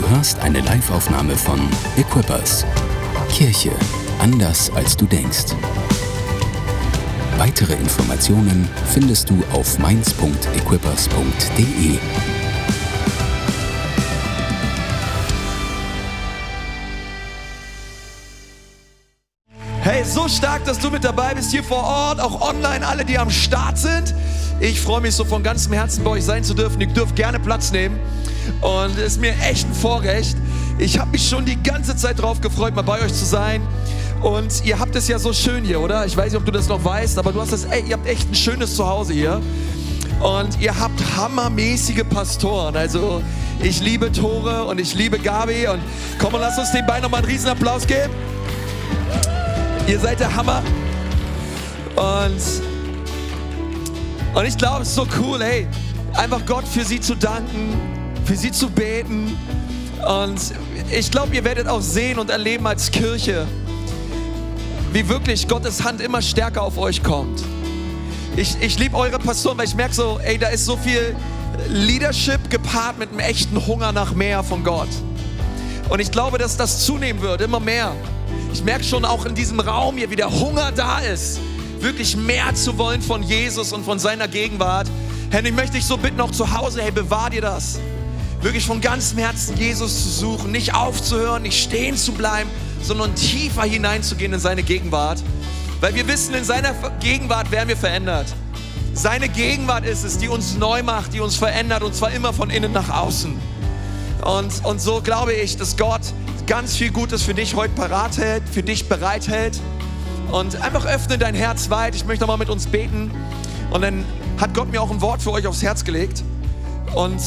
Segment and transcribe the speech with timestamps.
[0.00, 1.60] Du hörst eine Liveaufnahme von
[1.98, 2.64] Equippers.
[3.28, 3.70] Kirche
[4.18, 5.54] anders als du denkst.
[7.36, 11.98] Weitere Informationen findest du auf mainz.equippers.de.
[19.82, 23.18] Hey, so stark, dass du mit dabei bist hier vor Ort, auch online, alle, die
[23.18, 24.14] am Start sind.
[24.60, 26.80] Ich freue mich so von ganzem Herzen bei euch sein zu dürfen.
[26.80, 28.00] Ihr dürft gerne Platz nehmen.
[28.60, 30.36] Und es ist mir echt ein Vorrecht.
[30.78, 33.62] Ich habe mich schon die ganze Zeit drauf gefreut, mal bei euch zu sein.
[34.22, 36.04] Und ihr habt es ja so schön hier, oder?
[36.06, 38.06] Ich weiß nicht, ob du das noch weißt, aber du hast das, ey, ihr habt
[38.06, 39.40] echt ein schönes Zuhause hier.
[40.20, 42.76] Und ihr habt hammermäßige Pastoren.
[42.76, 43.22] Also
[43.62, 45.66] ich liebe Tore und ich liebe Gabi.
[45.68, 45.80] Und
[46.18, 48.12] komm und lass uns den beiden nochmal einen riesen Applaus geben.
[49.86, 50.62] Ihr seid der Hammer.
[51.96, 52.40] Und,
[54.34, 55.66] und ich glaube, es ist so cool, hey,
[56.14, 57.76] einfach Gott für sie zu danken,
[58.30, 59.36] für sie zu beten.
[60.08, 60.40] Und
[60.96, 63.44] ich glaube, ihr werdet auch sehen und erleben als Kirche,
[64.92, 67.42] wie wirklich Gottes Hand immer stärker auf euch kommt.
[68.36, 71.16] Ich, ich liebe eure Pastoren, weil ich merke so, ey, da ist so viel
[71.70, 74.90] Leadership gepaart mit einem echten Hunger nach mehr von Gott.
[75.88, 77.96] Und ich glaube, dass das zunehmen wird, immer mehr.
[78.52, 81.40] Ich merke schon auch in diesem Raum hier, wie der Hunger da ist,
[81.80, 84.86] wirklich mehr zu wollen von Jesus und von seiner Gegenwart.
[85.32, 87.80] Ich möchte dich so bitten, auch zu Hause, hey, bewahr dir das.
[88.42, 92.48] Wirklich von ganzem Herzen Jesus zu suchen, nicht aufzuhören, nicht stehen zu bleiben,
[92.82, 95.22] sondern tiefer hineinzugehen in seine Gegenwart.
[95.80, 98.26] Weil wir wissen, in seiner Gegenwart werden wir verändert.
[98.94, 102.50] Seine Gegenwart ist es, die uns neu macht, die uns verändert und zwar immer von
[102.50, 103.36] innen nach außen.
[104.24, 106.02] Und, und so glaube ich, dass Gott
[106.46, 109.58] ganz viel Gutes für dich heute parat hält, für dich bereithält.
[110.32, 111.94] Und einfach öffne dein Herz weit.
[111.94, 113.10] Ich möchte nochmal mit uns beten.
[113.70, 114.04] Und dann
[114.38, 116.22] hat Gott mir auch ein Wort für euch aufs Herz gelegt.
[116.94, 117.20] Und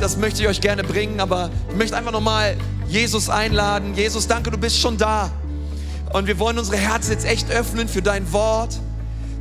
[0.00, 1.20] das möchte ich euch gerne bringen.
[1.20, 2.56] Aber ich möchte einfach nochmal
[2.88, 3.94] Jesus einladen.
[3.94, 5.30] Jesus, danke, du bist schon da.
[6.12, 8.80] Und wir wollen unsere Herzen jetzt echt öffnen für dein Wort.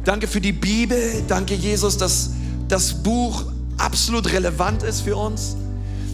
[0.04, 1.24] Danke für die Bibel.
[1.28, 2.32] Danke, Jesus, dass
[2.68, 3.46] das Buch
[3.78, 5.56] absolut relevant ist für uns.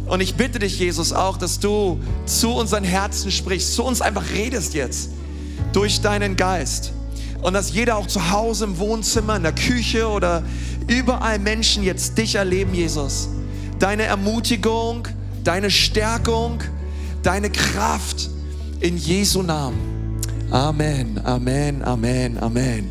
[0.06, 4.30] Und ich bitte dich, Jesus, auch, dass du zu unseren Herzen sprichst, zu uns einfach
[4.34, 5.10] redest jetzt
[5.74, 6.94] durch deinen Geist.
[7.42, 10.44] Und dass jeder auch zu Hause im Wohnzimmer, in der Küche oder
[10.88, 13.30] überall Menschen jetzt dich erleben, Jesus.
[13.80, 15.08] Deine Ermutigung,
[15.44, 16.60] deine Stärkung,
[17.24, 18.30] deine Kraft
[18.80, 20.20] in Jesu Namen.
[20.52, 22.90] Amen, Amen, Amen, Amen.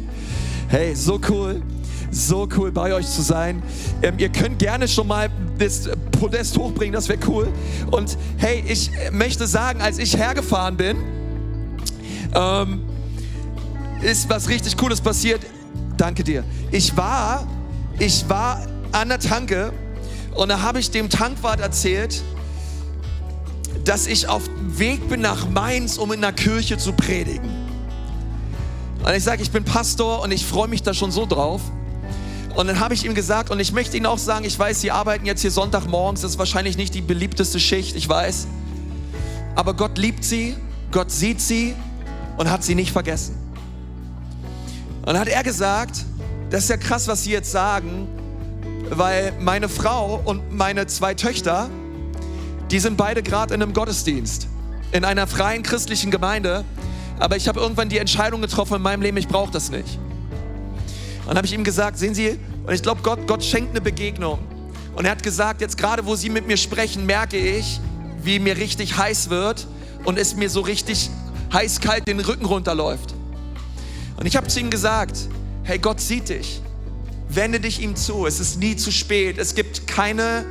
[0.68, 1.62] Hey, so cool
[2.14, 3.62] so cool bei euch zu sein.
[4.02, 5.28] Ähm, ihr könnt gerne schon mal
[5.58, 7.48] das Podest hochbringen, das wäre cool.
[7.90, 10.96] Und hey, ich möchte sagen, als ich hergefahren bin,
[12.34, 12.82] ähm,
[14.02, 15.40] ist was richtig Cooles passiert.
[15.96, 16.44] Danke dir.
[16.70, 17.46] Ich war,
[17.98, 19.72] ich war an der Tanke
[20.34, 22.22] und da habe ich dem Tankwart erzählt,
[23.84, 27.50] dass ich auf dem Weg bin nach Mainz, um in der Kirche zu predigen.
[29.04, 31.60] Und ich sage, ich bin Pastor und ich freue mich da schon so drauf.
[32.54, 34.90] Und dann habe ich ihm gesagt, und ich möchte Ihnen auch sagen, ich weiß, Sie
[34.90, 38.46] arbeiten jetzt hier Sonntagmorgens, das ist wahrscheinlich nicht die beliebteste Schicht, ich weiß.
[39.56, 40.56] Aber Gott liebt Sie,
[40.90, 41.74] Gott sieht Sie
[42.36, 43.36] und hat Sie nicht vergessen.
[45.00, 46.04] Und dann hat er gesagt,
[46.50, 48.08] das ist ja krass, was Sie jetzt sagen,
[48.90, 51.70] weil meine Frau und meine zwei Töchter,
[52.70, 54.48] die sind beide gerade in einem Gottesdienst,
[54.92, 56.64] in einer freien christlichen Gemeinde.
[57.18, 59.98] Aber ich habe irgendwann die Entscheidung getroffen in meinem Leben, ich brauche das nicht.
[61.26, 64.38] Und habe ich ihm gesagt, sehen Sie, und ich glaube, Gott, Gott schenkt eine Begegnung.
[64.94, 67.80] Und er hat gesagt, jetzt gerade wo Sie mit mir sprechen, merke ich,
[68.22, 69.66] wie mir richtig heiß wird
[70.04, 71.10] und es mir so richtig
[71.52, 73.14] heiß-kalt den Rücken runterläuft.
[74.16, 75.28] Und ich habe zu ihm gesagt,
[75.64, 76.60] hey, Gott sieht dich.
[77.34, 78.26] Wende dich ihm zu.
[78.26, 79.38] Es ist nie zu spät.
[79.38, 80.44] Es gibt keine,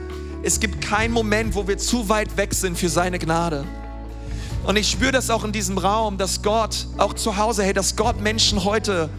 [0.43, 3.65] es gibt keinen Moment, wo wir zu weit weg sind für seine Gnade.
[4.65, 7.95] Und ich spüre das auch in diesem Raum, dass Gott, auch zu Hause, hey, dass
[7.95, 9.09] Gott Menschen heute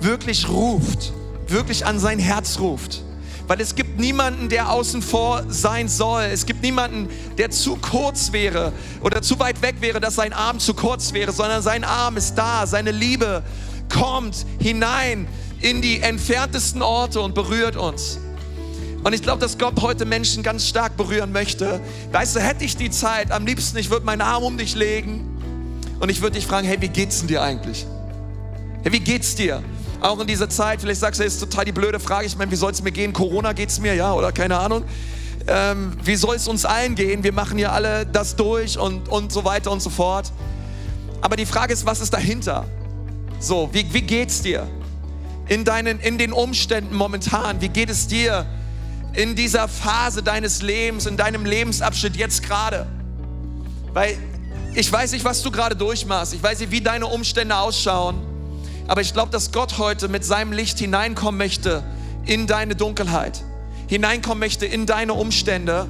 [0.00, 1.12] wirklich ruft,
[1.48, 3.02] wirklich an sein Herz ruft.
[3.46, 6.22] Weil es gibt niemanden, der außen vor sein soll.
[6.24, 8.72] Es gibt niemanden, der zu kurz wäre
[9.02, 12.36] oder zu weit weg wäre, dass sein Arm zu kurz wäre, sondern sein Arm ist
[12.36, 12.66] da.
[12.66, 13.42] Seine Liebe
[13.90, 15.28] kommt hinein
[15.64, 18.18] in die entferntesten Orte und berührt uns.
[19.02, 21.80] Und ich glaube, dass Gott heute Menschen ganz stark berühren möchte.
[22.12, 25.24] Weißt du, hätte ich die Zeit, am liebsten, ich würde meinen Arm um dich legen
[26.00, 27.86] und ich würde dich fragen, hey, wie geht's denn dir eigentlich?
[28.82, 29.62] Hey, wie geht's dir?
[30.00, 30.82] auch in dieser Zeit.
[30.82, 32.26] Vielleicht sagst du, das ist total die blöde Frage.
[32.26, 33.14] Ich meine, wie soll es mir gehen?
[33.14, 34.84] Corona geht es mir, ja, oder keine Ahnung.
[35.46, 37.24] Ähm, wie soll es uns allen gehen?
[37.24, 40.30] Wir machen ja alle das durch und, und so weiter und so fort.
[41.22, 42.66] Aber die Frage ist, was ist dahinter?
[43.40, 44.68] So, wie, wie geht's dir?
[45.46, 48.46] In, deinen, in den Umständen momentan, wie geht es dir
[49.12, 52.86] in dieser Phase deines Lebens, in deinem Lebensabschnitt jetzt gerade?
[53.92, 54.16] Weil
[54.74, 56.34] ich weiß nicht, was du gerade durchmachst.
[56.34, 58.20] Ich weiß nicht, wie deine Umstände ausschauen.
[58.88, 61.84] Aber ich glaube, dass Gott heute mit seinem Licht hineinkommen möchte
[62.26, 63.42] in deine Dunkelheit,
[63.86, 65.86] hineinkommen möchte in deine Umstände.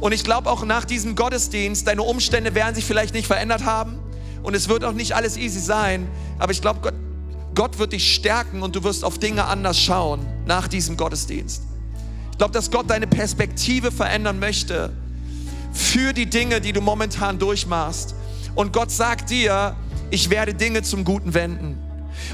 [0.00, 3.98] Und ich glaube auch nach diesem Gottesdienst, deine Umstände werden sich vielleicht nicht verändert haben
[4.42, 6.08] und es wird auch nicht alles easy sein.
[6.38, 6.94] Aber ich glaube, Gott,
[7.54, 11.62] Gott wird dich stärken und du wirst auf Dinge anders schauen nach diesem Gottesdienst.
[12.32, 14.92] Ich glaube, dass Gott deine Perspektive verändern möchte
[15.72, 18.14] für die Dinge, die du momentan durchmachst.
[18.56, 19.76] Und Gott sagt dir,
[20.10, 21.78] ich werde Dinge zum Guten wenden.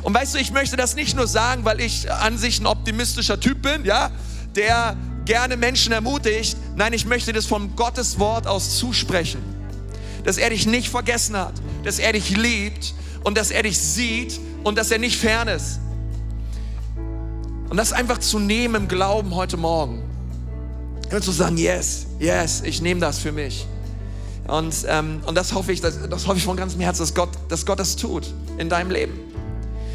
[0.03, 3.39] Und weißt du, ich möchte das nicht nur sagen, weil ich an sich ein optimistischer
[3.41, 4.11] Typ bin, ja,
[4.55, 4.97] der
[5.27, 6.57] gerne Menschen ermutigt.
[6.77, 9.43] Nein, ich möchte das von Gottes Wort aus zusprechen.
[10.25, 14.41] Dass er dich nicht vergessen hat, dass er dich liebt und dass er dich sieht
[14.65, 15.81] und dass er nicht fern ist.
[17.69, 20.03] Und das einfach zu nehmen im Glauben heute Morgen.
[21.11, 23.67] Und zu sagen, yes, yes, ich nehme das für mich.
[24.47, 27.31] Und, ähm, und das hoffe ich, das, das hoffe ich von ganzem Herzen, dass Gott,
[27.49, 28.27] dass Gott das tut
[28.59, 29.19] in deinem Leben.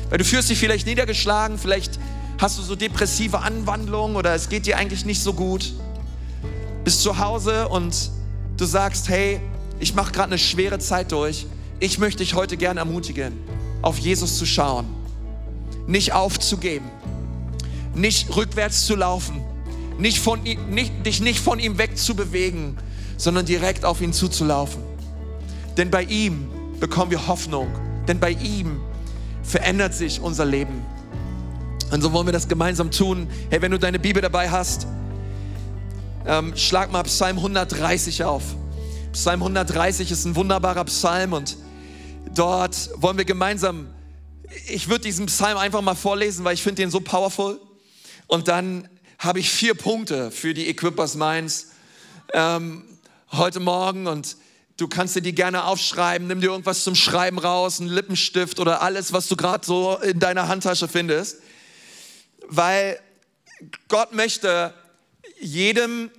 [0.09, 2.00] Weil du fühlst dich vielleicht niedergeschlagen, vielleicht
[2.39, 5.73] hast du so depressive Anwandlungen oder es geht dir eigentlich nicht so gut.
[6.83, 8.12] Bist zu Hause und
[8.57, 9.41] du sagst, hey,
[9.79, 11.47] ich mache gerade eine schwere Zeit durch.
[11.79, 13.33] Ich möchte dich heute gerne ermutigen,
[13.86, 14.88] auf Jesus zu schauen,
[15.86, 16.90] nicht aufzugeben,
[17.94, 19.44] nicht rückwärts zu laufen,
[20.00, 22.78] nicht von, nicht, dich nicht von ihm wegzubewegen,
[23.16, 24.82] sondern direkt auf ihn zuzulaufen.
[25.78, 26.48] Denn bei ihm
[26.80, 27.68] bekommen wir Hoffnung.
[28.08, 28.82] Denn bei ihm
[29.44, 30.84] verändert sich unser Leben.
[31.92, 33.28] Und so wollen wir das gemeinsam tun.
[33.52, 34.88] Hey, wenn du deine Bibel dabei hast,
[36.26, 38.44] ähm, schlag mal Psalm 130 auf.
[39.14, 41.56] Psalm 130 ist ein wunderbarer Psalm und
[42.36, 43.94] dort wollen wir gemeinsam,
[44.68, 47.60] ich würde diesen Psalm einfach mal vorlesen, weil ich finde den so powerful.
[48.28, 51.72] Und dann habe ich vier Punkte für die Equippers Minds.
[52.34, 52.84] Ähm,
[53.32, 54.38] heute Morgen und
[54.78, 56.28] du kannst dir die gerne aufschreiben.
[56.28, 60.20] Nimm dir irgendwas zum Schreiben raus, einen Lippenstift oder alles, was du gerade so in
[60.20, 61.38] deiner Handtasche findest.
[62.48, 63.00] Weil
[63.88, 64.74] Gott möchte
[65.40, 66.12] jedem,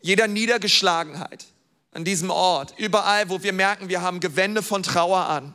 [0.00, 1.46] jeder Niedergeschlagenheit
[1.96, 5.54] an diesem Ort, überall, wo wir merken, wir haben Gewände von Trauer an.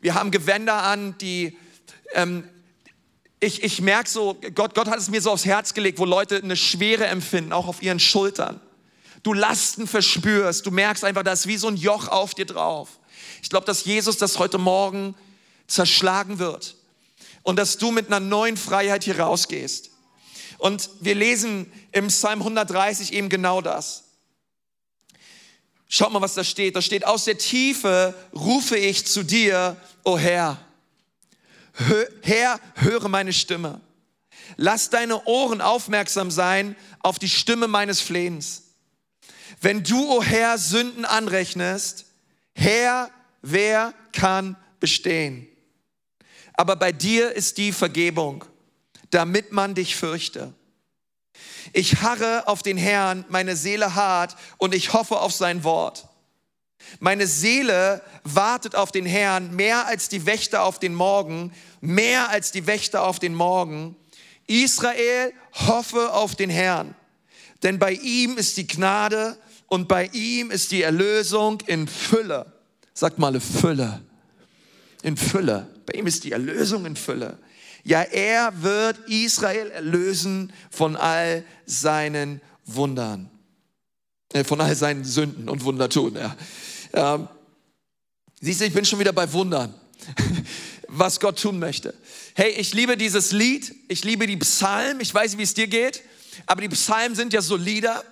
[0.00, 1.56] Wir haben Gewänder an, die,
[2.14, 2.48] ähm,
[3.38, 6.36] ich, ich merke so, Gott, Gott hat es mir so aufs Herz gelegt, wo Leute
[6.42, 8.60] eine Schwere empfinden, auch auf ihren Schultern
[9.22, 12.98] du Lasten verspürst, du merkst einfach, da ist wie so ein Joch auf dir drauf.
[13.42, 15.14] Ich glaube, dass Jesus das heute Morgen
[15.66, 16.76] zerschlagen wird
[17.42, 19.90] und dass du mit einer neuen Freiheit hier rausgehst.
[20.58, 24.04] Und wir lesen im Psalm 130 eben genau das.
[25.92, 26.76] Schaut mal, was da steht.
[26.76, 30.56] Da steht, aus der Tiefe rufe ich zu dir, o oh Herr.
[32.22, 33.80] Herr, höre meine Stimme.
[34.56, 38.62] Lass deine Ohren aufmerksam sein auf die Stimme meines Flehens.
[39.60, 42.06] Wenn du, o oh Herr, Sünden anrechnest,
[42.54, 43.10] Herr,
[43.42, 45.48] wer kann bestehen?
[46.54, 48.44] Aber bei dir ist die Vergebung,
[49.10, 50.54] damit man dich fürchte.
[51.72, 56.08] Ich harre auf den Herrn, meine Seele hart und ich hoffe auf sein Wort.
[56.98, 62.52] Meine Seele wartet auf den Herrn mehr als die Wächter auf den Morgen, mehr als
[62.52, 63.96] die Wächter auf den Morgen.
[64.46, 66.94] Israel, hoffe auf den Herrn,
[67.62, 69.36] denn bei ihm ist die Gnade
[69.66, 72.52] und bei ihm ist die Erlösung in Fülle.
[72.94, 74.02] Sagt mal Fülle.
[75.02, 75.68] In Fülle.
[75.86, 77.38] Bei ihm ist die Erlösung in Fülle.
[77.84, 83.30] Ja, er wird Israel erlösen von all seinen Wundern.
[84.32, 86.16] Äh, von all seinen Sünden und Wunder tun.
[86.16, 86.36] Ja.
[86.92, 87.28] Ähm,
[88.40, 89.74] siehst du, ich bin schon wieder bei Wundern,
[90.88, 91.94] was Gott tun möchte.
[92.34, 95.66] Hey, ich liebe dieses Lied, ich liebe die Psalmen, ich weiß nicht, wie es dir
[95.66, 96.02] geht,
[96.46, 98.04] aber die Psalmen sind ja so Lieder,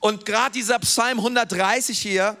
[0.00, 2.36] und gerade dieser Psalm 130 hier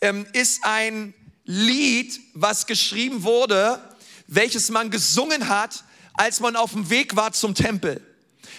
[0.00, 3.82] ähm, ist ein Lied, was geschrieben wurde,
[4.26, 5.84] welches man gesungen hat,
[6.18, 8.02] als man auf dem Weg war zum Tempel.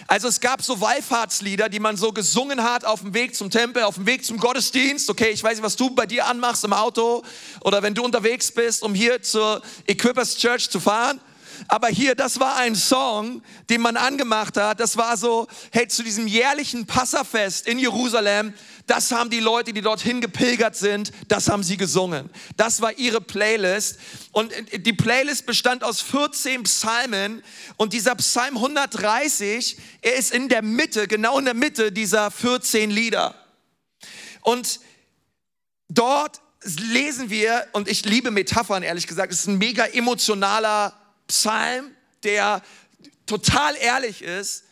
[0.06, 3.82] Also es gab so Wallfahrtslieder, die man so gesungen hat auf dem Weg zum Tempel,
[3.82, 5.10] auf dem Weg zum Gottesdienst.
[5.10, 7.22] Okay, ich weiß nicht, was du bei dir anmachst im Auto
[7.60, 11.20] oder wenn du unterwegs bist, um hier zur Equippers Church zu fahren.
[11.68, 14.80] Aber hier, das war ein Song, den man angemacht hat.
[14.80, 18.54] Das war so, hey, zu diesem jährlichen Passafest in Jerusalem,
[18.86, 22.28] das haben die Leute, die dorthin gepilgert sind, das haben sie gesungen.
[22.56, 23.98] Das war ihre Playlist.
[24.32, 27.42] Und die Playlist bestand aus 14 Psalmen.
[27.76, 32.90] Und dieser Psalm 130, er ist in der Mitte, genau in der Mitte dieser 14
[32.90, 33.34] Lieder.
[34.42, 34.80] Und
[35.88, 40.99] dort lesen wir, und ich liebe Metaphern, ehrlich gesagt, es ist ein mega emotionaler
[41.30, 42.62] Psalm, der
[43.26, 44.64] total ehrlich ist,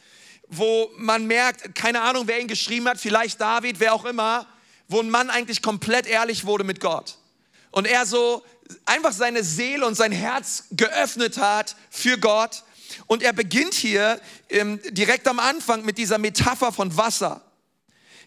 [0.48, 4.46] wo man merkt, keine Ahnung, wer ihn geschrieben hat, vielleicht David, wer auch immer,
[4.88, 7.18] wo ein Mann eigentlich komplett ehrlich wurde mit Gott.
[7.70, 8.42] Und er so
[8.86, 12.64] einfach seine Seele und sein Herz geöffnet hat für Gott.
[13.06, 17.42] Und er beginnt hier ähm, direkt am Anfang mit dieser Metapher von Wasser.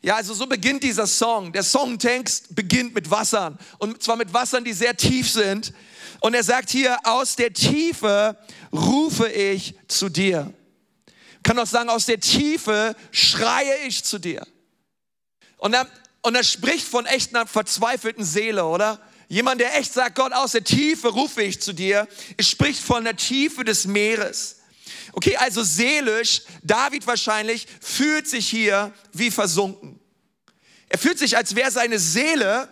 [0.04, 1.54] Ja, also so beginnt dieser Song.
[1.54, 3.60] Der Songtext beginnt mit Wassern.
[3.78, 5.74] Und zwar mit Wassern, die sehr tief sind.
[6.22, 8.38] Und er sagt hier, aus der Tiefe
[8.74, 10.54] rufe ich zu dir.
[11.44, 14.46] Kann auch sagen, aus der Tiefe schreie ich zu dir.
[15.58, 15.88] Und er,
[16.22, 19.00] und er spricht von echt einer verzweifelten Seele, oder?
[19.28, 22.08] Jemand, der echt sagt, Gott, aus der Tiefe rufe ich zu dir.
[22.38, 24.61] Es spricht von der Tiefe des Meeres.
[25.14, 30.00] Okay, also seelisch, David wahrscheinlich fühlt sich hier wie versunken.
[30.90, 32.68] Er fühlt sich, als wäre seine Seele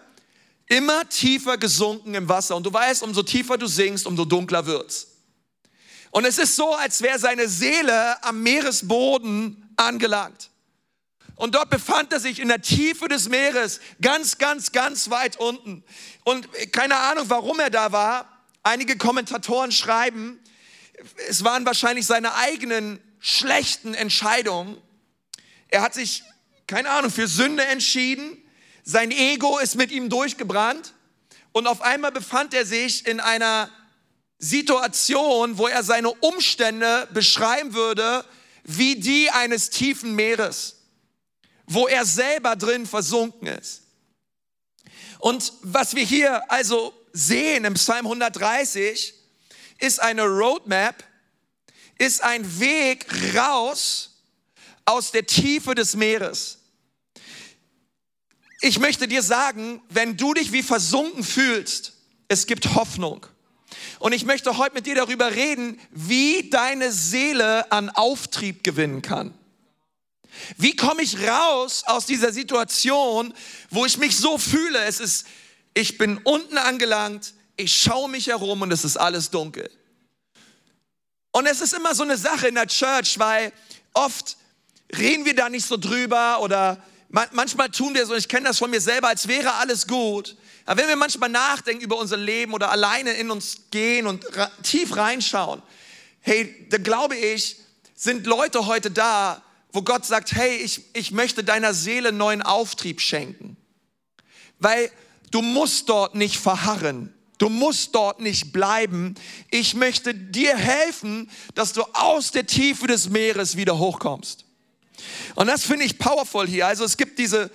[0.68, 2.56] immer tiefer gesunken im Wasser.
[2.56, 5.08] Und du weißt, umso tiefer du singst, umso dunkler wird's.
[6.12, 10.50] Und es ist so, als wäre seine Seele am Meeresboden angelangt.
[11.36, 15.84] Und dort befand er sich in der Tiefe des Meeres, ganz, ganz, ganz weit unten.
[16.26, 18.28] Und keine Ahnung, warum er da war.
[18.62, 20.40] Einige Kommentatoren schreiben,
[21.28, 24.78] es waren wahrscheinlich seine eigenen schlechten Entscheidungen.
[25.70, 26.24] Er hat sich,
[26.68, 28.38] keine Ahnung, für Sünde entschieden.
[28.84, 30.94] Sein Ego ist mit ihm durchgebrannt.
[31.52, 33.70] Und auf einmal befand er sich in einer
[34.38, 38.24] Situation, wo er seine Umstände beschreiben würde,
[38.64, 40.78] wie die eines tiefen Meeres,
[41.66, 43.84] wo er selber drin versunken ist.
[45.20, 49.14] Und was wir hier also sehen im Psalm 130,
[49.80, 51.04] ist eine Roadmap,
[51.98, 53.06] ist ein Weg
[53.36, 54.22] raus
[54.86, 56.60] aus der Tiefe des Meeres.
[58.62, 61.94] Ich möchte dir sagen, wenn du dich wie versunken fühlst,
[62.28, 63.26] es gibt Hoffnung.
[64.00, 69.34] Und ich möchte heute mit dir darüber reden, wie deine Seele an Auftrieb gewinnen kann.
[70.58, 73.34] Wie komme ich raus aus dieser Situation,
[73.70, 74.80] wo ich mich so fühle?
[74.86, 75.28] Es ist,
[75.74, 79.70] ich bin unten angelangt, ich schaue mich herum und es ist alles dunkel.
[81.32, 83.52] Und es ist immer so eine Sache in der Church, weil
[83.94, 84.38] oft
[84.98, 88.72] reden wir da nicht so drüber oder manchmal tun wir so, ich kenne das von
[88.72, 90.38] mir selber, als wäre alles gut.
[90.66, 94.26] Aber wenn wir manchmal nachdenken über unser Leben oder alleine in uns gehen und
[94.64, 95.62] tief reinschauen,
[96.22, 97.58] hey, da glaube ich,
[97.94, 103.02] sind Leute heute da, wo Gott sagt, hey, ich, ich möchte deiner Seele neuen Auftrieb
[103.02, 103.58] schenken.
[104.60, 104.90] Weil
[105.32, 107.14] du musst dort nicht verharren.
[107.40, 109.16] Du musst dort nicht bleiben.
[109.50, 114.46] Ich möchte dir helfen, dass du aus der Tiefe des Meeres wieder hochkommst.
[115.36, 116.68] Und das finde ich powerful hier.
[116.68, 117.50] Also es gibt diese,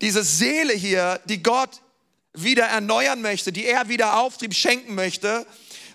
[0.00, 1.82] diese Seele hier, die Gott
[2.32, 5.46] wieder erneuern möchte, die er wieder Auftrieb schenken möchte.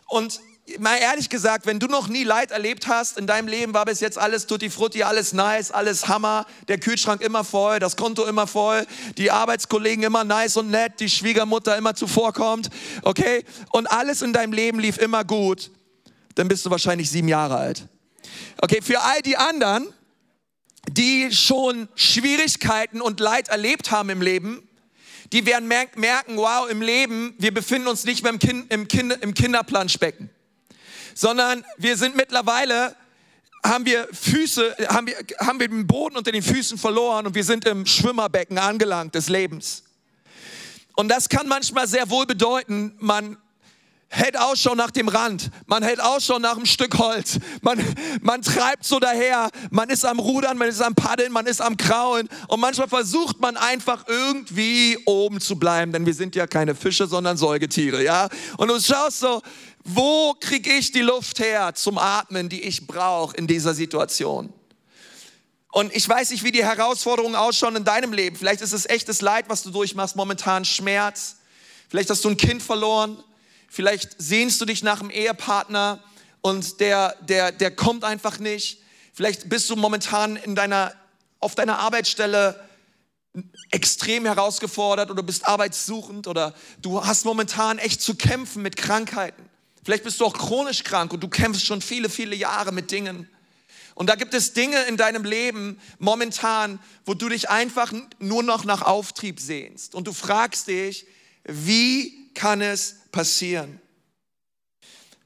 [0.07, 0.39] Und
[0.77, 3.99] mal ehrlich gesagt, wenn du noch nie Leid erlebt hast, in deinem Leben war bis
[3.99, 8.45] jetzt alles tutti frutti, alles nice, alles Hammer, der Kühlschrank immer voll, das Konto immer
[8.45, 8.85] voll,
[9.17, 12.69] die Arbeitskollegen immer nice und nett, die Schwiegermutter immer zuvorkommt,
[13.03, 13.45] okay?
[13.71, 15.71] Und alles in deinem Leben lief immer gut,
[16.35, 17.87] dann bist du wahrscheinlich sieben Jahre alt.
[18.61, 19.87] Okay, für all die anderen,
[20.89, 24.67] die schon Schwierigkeiten und Leid erlebt haben im Leben,
[25.31, 29.17] die werden merken, wow, im Leben, wir befinden uns nicht mehr im, kind, im, kind,
[29.21, 30.29] im Kinderplanschbecken
[31.19, 32.95] sondern wir sind mittlerweile
[33.65, 37.43] haben wir Füße, haben wir, haben wir den Boden unter den Füßen verloren und wir
[37.43, 39.83] sind im Schwimmerbecken angelangt des Lebens.
[40.95, 43.37] Und das kann manchmal sehr wohl bedeuten, man
[44.09, 47.79] hält Ausschau nach dem Rand, man hält Ausschau nach einem Stück Holz, man,
[48.21, 51.77] man treibt so daher, man ist am Rudern, man ist am Paddeln, man ist am
[51.77, 56.75] Krauen und manchmal versucht man einfach irgendwie oben zu bleiben, denn wir sind ja keine
[56.75, 58.29] Fische, sondern Säugetiere, ja?
[58.57, 59.41] Und du schaust so,
[59.83, 64.53] wo kriege ich die Luft her zum Atmen, die ich brauche in dieser Situation?
[65.71, 68.35] Und ich weiß nicht, wie die Herausforderungen ausschauen in deinem Leben.
[68.35, 71.37] Vielleicht ist es echtes Leid, was du durchmachst, momentan Schmerz.
[71.87, 73.23] Vielleicht hast du ein Kind verloren.
[73.67, 76.03] Vielleicht sehnst du dich nach einem Ehepartner
[76.41, 78.81] und der, der, der kommt einfach nicht.
[79.13, 80.93] Vielleicht bist du momentan in deiner,
[81.39, 82.67] auf deiner Arbeitsstelle
[83.69, 89.48] extrem herausgefordert oder bist arbeitssuchend oder du hast momentan echt zu kämpfen mit Krankheiten.
[89.89, 93.27] Vielleicht bist du auch chronisch krank und du kämpfst schon viele, viele Jahre mit Dingen.
[93.95, 98.65] Und da gibt es Dinge in deinem Leben momentan, wo du dich einfach nur noch
[98.65, 99.95] nach Auftrieb sehnst.
[99.95, 101.07] Und du fragst dich,
[101.43, 103.81] wie kann es passieren?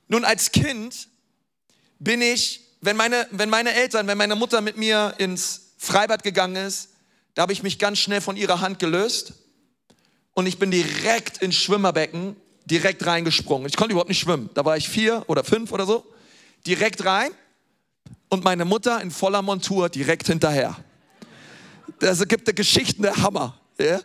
[0.07, 1.09] Nun, als Kind
[1.99, 6.55] bin ich, wenn meine, wenn meine Eltern, wenn meine Mutter mit mir ins Freibad gegangen
[6.55, 6.91] ist,
[7.33, 9.33] da habe ich mich ganz schnell von ihrer Hand gelöst
[10.33, 13.67] und ich bin direkt ins Schwimmerbecken direkt reingesprungen.
[13.67, 14.49] Ich konnte überhaupt nicht schwimmen.
[14.53, 16.05] Da war ich vier oder fünf oder so.
[16.65, 17.31] Direkt rein
[18.29, 20.77] und meine Mutter in voller Montur direkt hinterher.
[21.99, 23.59] Das gibt Geschichten der Hammer.
[23.77, 23.99] Ja?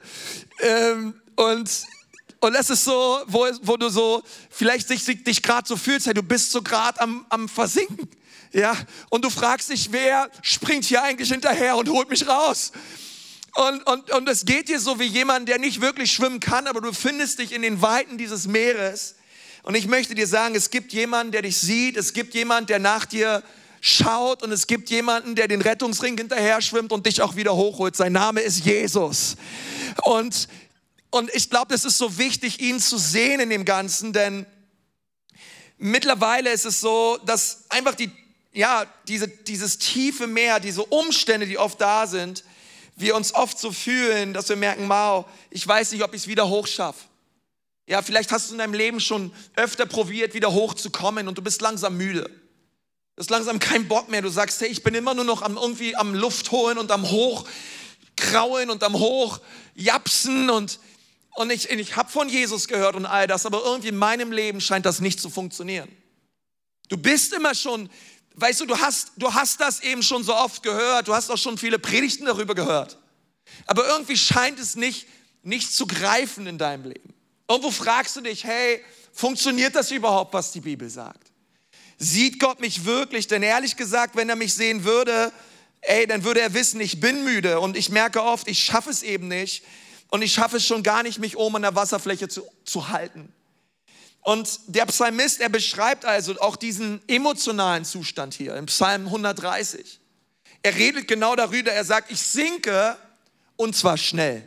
[0.61, 1.71] Ähm, und,
[2.41, 6.15] und das ist so, wo, wo du so vielleicht dich, dich gerade so fühlst, hey,
[6.15, 8.09] du bist so gerade am, am Versinken.
[8.53, 8.77] Ja?
[9.09, 12.73] Und du fragst dich, wer springt hier eigentlich hinterher und holt mich raus?
[13.59, 16.81] Und, und, und es geht dir so wie jemand, der nicht wirklich schwimmen kann, aber
[16.81, 19.17] du findest dich in den Weiten dieses Meeres.
[19.65, 22.79] Und ich möchte dir sagen, es gibt jemanden, der dich sieht, es gibt jemanden, der
[22.79, 23.43] nach dir
[23.81, 27.97] schaut und es gibt jemanden, der den Rettungsring hinterher schwimmt und dich auch wieder hochholt.
[27.97, 29.35] Sein Name ist Jesus.
[30.05, 30.47] Und,
[31.11, 34.47] und ich glaube, es ist so wichtig, ihn zu sehen in dem Ganzen, denn
[35.79, 38.13] mittlerweile ist es so, dass einfach die,
[38.53, 42.45] ja, diese, dieses tiefe Meer, diese Umstände, die oft da sind,
[43.01, 46.29] wir uns oft so fühlen, dass wir merken, wow, ich weiß nicht, ob ich es
[46.29, 47.05] wieder hochschaffe.
[47.87, 51.63] Ja, vielleicht hast du in deinem Leben schon öfter probiert, wieder hochzukommen und du bist
[51.63, 52.25] langsam müde.
[53.19, 54.23] Du hast langsam keinen Bock mehr.
[54.23, 57.09] Du sagst, hey, ich bin immer nur noch am, irgendwie am Luft holen und am
[57.11, 60.79] Hochkrauen und am Hochjapsen und,
[61.35, 64.61] und ich, ich habe von Jesus gehört und all das, aber irgendwie in meinem Leben
[64.61, 65.89] scheint das nicht zu funktionieren.
[66.89, 67.89] Du bist immer schon,
[68.41, 71.39] weißt du, du hast, du hast das eben schon so oft gehört, du hast auch
[71.39, 72.99] schon viele Predigten darüber gehört.
[73.67, 75.07] Aber irgendwie scheint es nicht,
[75.43, 77.15] nicht zu greifen in deinem Leben.
[77.49, 81.33] Irgendwo fragst du dich, hey, funktioniert das überhaupt, was die Bibel sagt?
[81.97, 83.27] Sieht Gott mich wirklich?
[83.27, 85.33] Denn ehrlich gesagt, wenn er mich sehen würde,
[85.81, 89.03] ey, dann würde er wissen, ich bin müde und ich merke oft, ich schaffe es
[89.03, 89.65] eben nicht
[90.09, 93.33] und ich schaffe es schon gar nicht, mich oben an der Wasserfläche zu, zu halten.
[94.29, 100.01] Und der Psalmist, er beschreibt also auch diesen emotionalen Zustand hier im Psalm 130.
[100.63, 102.99] Er redet genau darüber, er sagt, ich sinke
[103.57, 104.47] und zwar schnell.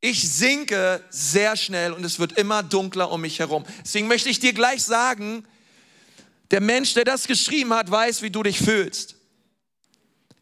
[0.00, 3.64] Ich sinke sehr schnell und es wird immer dunkler um mich herum.
[3.82, 5.44] Deswegen möchte ich dir gleich sagen,
[6.52, 9.16] der Mensch, der das geschrieben hat, weiß, wie du dich fühlst.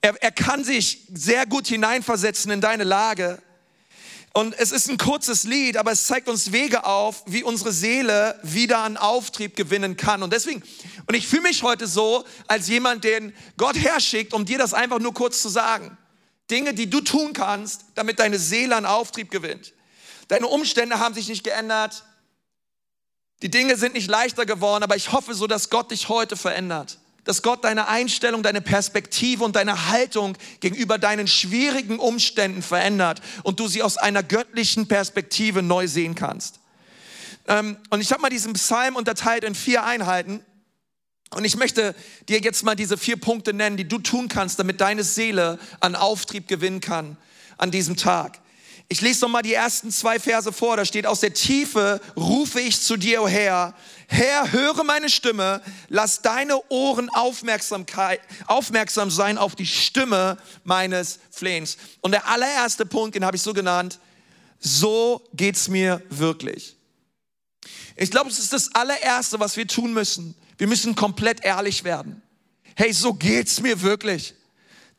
[0.03, 3.41] Er, er kann sich sehr gut hineinversetzen in deine Lage.
[4.39, 8.39] Und es ist ein kurzes Lied, aber es zeigt uns Wege auf, wie unsere Seele
[8.45, 10.23] wieder an Auftrieb gewinnen kann.
[10.23, 10.63] Und deswegen,
[11.09, 15.01] und ich fühle mich heute so als jemand, den Gott herschickt, um dir das einfach
[15.01, 15.99] nur kurz zu sagen.
[16.53, 19.73] Dinge, die du tun kannst, damit deine Seele an Auftrieb gewinnt.
[20.29, 22.05] Deine Umstände haben sich nicht geändert.
[23.43, 26.99] Die Dinge sind nicht leichter geworden, aber ich hoffe so, dass Gott dich heute verändert.
[27.29, 33.61] Dass Gott deine Einstellung, deine Perspektive und deine Haltung gegenüber deinen schwierigen Umständen verändert und
[33.61, 36.59] du sie aus einer göttlichen Perspektive neu sehen kannst.
[37.47, 40.41] Ähm, und ich habe mal diesen Psalm unterteilt in vier Einheiten.
[41.35, 41.95] Und ich möchte
[42.31, 45.97] dir jetzt mal diese vier Punkte nennen, die du tun kannst, damit deine Seele an
[45.97, 47.19] Auftrieb gewinnen kann
[47.59, 48.41] an diesem Tag.
[48.91, 50.79] Ich lese noch mal die ersten zwei Verse vor.
[50.79, 53.75] Da steht, aus der Tiefe rufe ich zu dir, o oh Herr.
[54.07, 55.61] Herr, höre meine Stimme.
[55.89, 57.85] Lass deine Ohren aufmerksam
[59.11, 61.77] sein auf die Stimme meines Flehens.
[62.01, 63.99] Und der allererste Punkt, den habe ich so genannt,
[64.59, 66.75] so geht's mir wirklich.
[67.95, 70.35] Ich glaube, es ist das allererste, was wir tun müssen.
[70.57, 72.23] Wir müssen komplett ehrlich werden.
[72.75, 74.35] Hey, so geht's mir wirklich.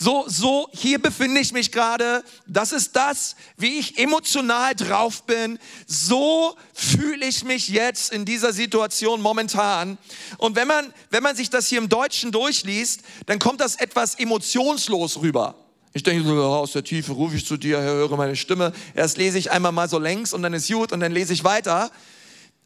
[0.01, 2.23] So, so, hier befinde ich mich gerade.
[2.47, 5.59] Das ist das, wie ich emotional drauf bin.
[5.87, 9.97] So fühle ich mich jetzt in dieser Situation momentan.
[10.37, 14.15] Und wenn man, wenn man sich das hier im Deutschen durchliest, dann kommt das etwas
[14.15, 15.55] emotionslos rüber.
[15.91, 18.71] Ich denke so, aus der Tiefe rufe ich zu dir, höre meine Stimme.
[18.95, 21.43] Erst lese ich einmal mal so längs und dann ist gut und dann lese ich
[21.43, 21.91] weiter.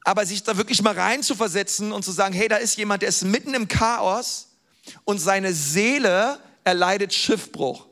[0.03, 3.01] Aber sich da wirklich mal rein zu versetzen und zu sagen, hey, da ist jemand,
[3.01, 4.49] der ist mitten im Chaos
[5.03, 7.87] und seine Seele er leidet Schiffbruch.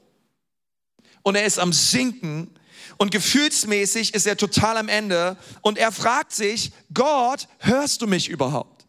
[1.24, 2.54] Und er ist am Sinken
[2.98, 8.30] und gefühlsmäßig ist er total am Ende und er fragt sich, Gott, hörst du mich
[8.30, 8.86] überhaupt?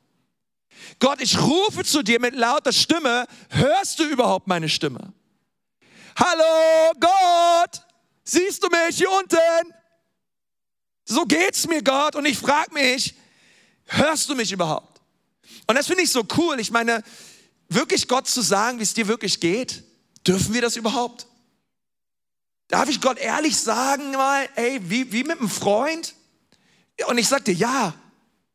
[0.99, 5.12] Gott, ich rufe zu dir mit lauter Stimme, hörst du überhaupt meine Stimme?
[6.16, 7.83] Hallo Gott,
[8.25, 9.75] siehst du mich hier unten?
[11.05, 13.14] So geht's mir, Gott, und ich frage mich,
[13.87, 15.01] hörst du mich überhaupt?
[15.66, 16.61] Und das finde ich so cool.
[16.61, 17.03] Ich meine,
[17.74, 19.85] wirklich Gott zu sagen, wie es dir wirklich geht?
[20.26, 21.26] Dürfen wir das überhaupt?
[22.68, 26.14] Darf ich Gott ehrlich sagen mal, ey, wie, wie mit einem Freund?
[27.06, 27.94] Und ich sagte, ja,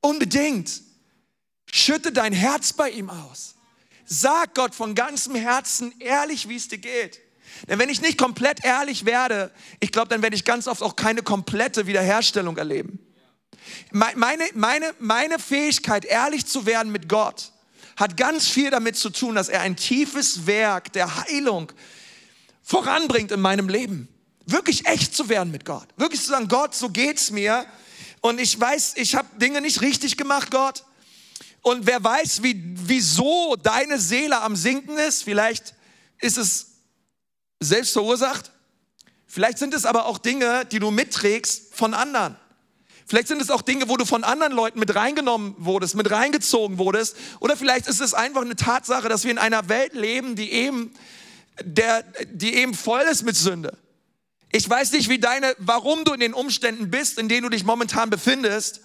[0.01, 0.82] unbedingt.
[1.71, 3.56] Schütte dein Herz bei ihm aus.
[4.06, 7.19] Sag Gott von ganzem Herzen ehrlich, wie es dir geht.
[7.67, 10.95] Denn wenn ich nicht komplett ehrlich werde, ich glaube, dann werde ich ganz oft auch
[10.95, 12.99] keine komplette Wiederherstellung erleben.
[13.91, 17.51] Meine, meine, meine Fähigkeit, ehrlich zu werden mit Gott,
[17.98, 21.72] hat ganz viel damit zu tun, dass er ein tiefes Werk der Heilung
[22.62, 24.08] voranbringt in meinem Leben.
[24.46, 25.88] Wirklich echt zu werden mit Gott.
[25.98, 27.66] Wirklich zu sagen, Gott, so geht's mir.
[28.22, 30.86] Und ich weiß, ich habe Dinge nicht richtig gemacht, Gott.
[31.62, 35.74] Und wer weiß, wie, wieso deine Seele am Sinken ist, vielleicht
[36.20, 36.68] ist es
[37.60, 38.52] selbst verursacht.
[39.26, 42.38] Vielleicht sind es aber auch Dinge, die du mitträgst von anderen.
[43.08, 46.78] Vielleicht sind es auch Dinge, wo du von anderen Leuten mit reingenommen wurdest, mit reingezogen
[46.78, 47.15] wurdest.
[47.39, 50.93] Oder vielleicht ist es einfach eine Tatsache, dass wir in einer Welt leben, die eben,
[51.63, 53.78] der, die eben voll ist mit Sünde.
[54.52, 57.63] Ich weiß nicht, wie deine, warum du in den Umständen bist, in denen du dich
[57.63, 58.82] momentan befindest.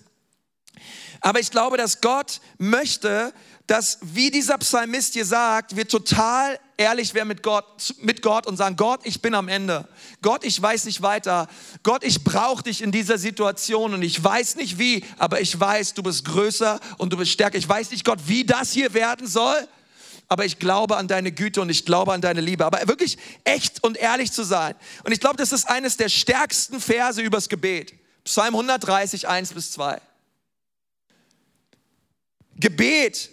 [1.23, 3.33] Aber ich glaube, dass Gott möchte,
[3.69, 8.57] dass, wie dieser Psalmist hier sagt, wir total ehrlich werden mit Gott, mit Gott und
[8.57, 9.89] sagen, Gott, ich bin am Ende.
[10.21, 11.47] Gott, ich weiß nicht weiter.
[11.85, 15.95] Gott, ich brauche dich in dieser Situation und ich weiß nicht wie, aber ich weiß,
[15.95, 17.57] du bist größer und du bist stärker.
[17.57, 19.69] Ich weiß nicht, Gott, wie das hier werden soll,
[20.29, 22.67] aber ich glaube an deine Güte und ich glaube an deine Liebe.
[22.67, 24.75] Aber wirklich echt und ehrlich zu sein.
[25.05, 27.95] Und ich glaube, das ist eines der stärksten Verse übers Gebet.
[28.25, 30.01] Psalm 130, 1 bis 2.
[32.57, 33.31] Gebet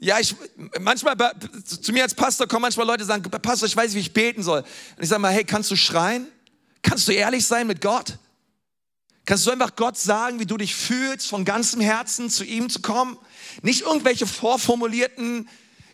[0.00, 0.34] ja, ich,
[0.80, 1.16] manchmal,
[1.64, 4.42] zu mir als Pastor kommen manchmal Leute, sagen, Pastor, ich weiß nicht, wie ich beten
[4.42, 4.60] soll.
[4.60, 6.28] Und ich sage mal, hey, kannst du schreien?
[6.82, 8.16] Kannst du ehrlich sein mit Gott?
[9.26, 12.80] Kannst du einfach Gott sagen, wie du dich fühlst, von ganzem Herzen zu ihm zu
[12.80, 13.18] kommen?
[13.62, 15.48] Nicht irgendwelche vorformulierten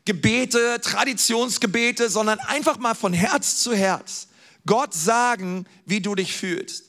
[0.04, 4.28] Gebete, Traditionsgebete, sondern einfach mal von Herz zu Herz.
[4.66, 6.84] Gott sagen, wie du dich fühlst.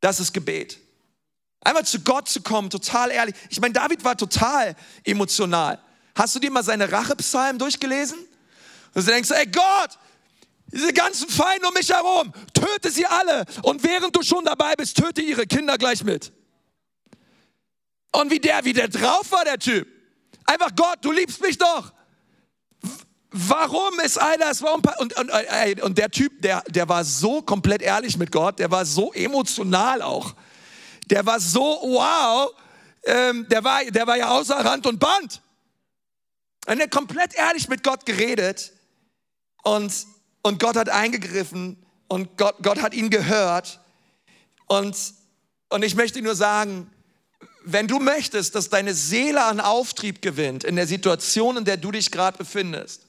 [0.00, 0.78] Das ist Gebet.
[1.68, 3.34] Einmal zu Gott zu kommen, total ehrlich.
[3.50, 5.78] Ich meine, David war total emotional.
[6.14, 8.18] Hast du dir mal seine Rachepsalmen durchgelesen?
[8.94, 9.98] Und du denkst, ey Gott,
[10.72, 13.44] diese ganzen Feinde um mich herum, töte sie alle.
[13.60, 16.32] Und während du schon dabei bist, töte ihre Kinder gleich mit.
[18.12, 19.86] Und wie der, wie der drauf war, der Typ.
[20.46, 21.92] Einfach Gott, du liebst mich doch.
[23.30, 24.62] Warum ist all das?
[24.62, 24.80] Warum?
[25.00, 28.86] Und, und, und der Typ, der, der war so komplett ehrlich mit Gott, der war
[28.86, 30.34] so emotional auch
[31.10, 32.52] der war so wow,
[33.04, 35.42] ähm, der, war, der war ja außer Rand und Band.
[36.66, 38.72] Und er hat komplett ehrlich mit Gott geredet
[39.62, 39.92] und,
[40.42, 43.80] und Gott hat eingegriffen und Gott, Gott hat ihn gehört.
[44.66, 44.96] Und,
[45.70, 46.90] und ich möchte nur sagen,
[47.64, 51.90] wenn du möchtest, dass deine Seele an Auftrieb gewinnt in der Situation, in der du
[51.90, 53.06] dich gerade befindest,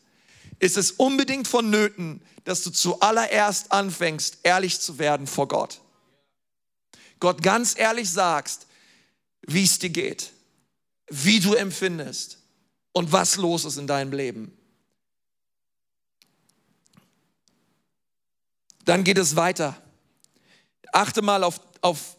[0.60, 5.82] ist es unbedingt vonnöten, dass du zuallererst anfängst, ehrlich zu werden vor Gott.
[7.20, 8.68] Gott ganz ehrlich sagst,
[9.42, 10.32] wie es dir geht,
[11.10, 12.40] wie du empfindest
[12.94, 14.56] und was los ist in deinem Leben.
[18.86, 19.80] Dann geht es weiter.
[20.92, 22.16] Achte mal auf, auf,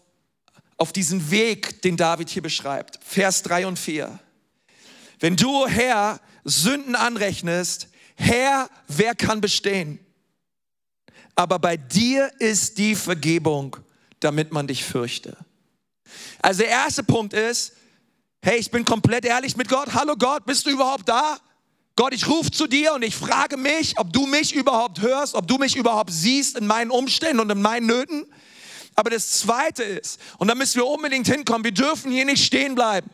[0.76, 3.02] auf diesen Weg, den David hier beschreibt.
[3.02, 4.18] Vers 3 und 4.
[5.18, 9.98] Wenn du, Herr, Sünden anrechnest, Herr, wer kann bestehen?
[11.34, 13.76] Aber bei dir ist die Vergebung
[14.20, 15.36] damit man dich fürchte.
[16.42, 17.72] Also der erste Punkt ist,
[18.42, 19.94] hey, ich bin komplett ehrlich mit Gott.
[19.94, 21.38] Hallo Gott, bist du überhaupt da?
[21.96, 25.46] Gott, ich rufe zu dir und ich frage mich, ob du mich überhaupt hörst, ob
[25.46, 28.26] du mich überhaupt siehst in meinen Umständen und in meinen Nöten.
[28.94, 32.74] Aber das Zweite ist, und da müssen wir unbedingt hinkommen, wir dürfen hier nicht stehen
[32.74, 33.10] bleiben.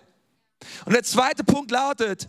[0.85, 2.29] Und der zweite Punkt lautet,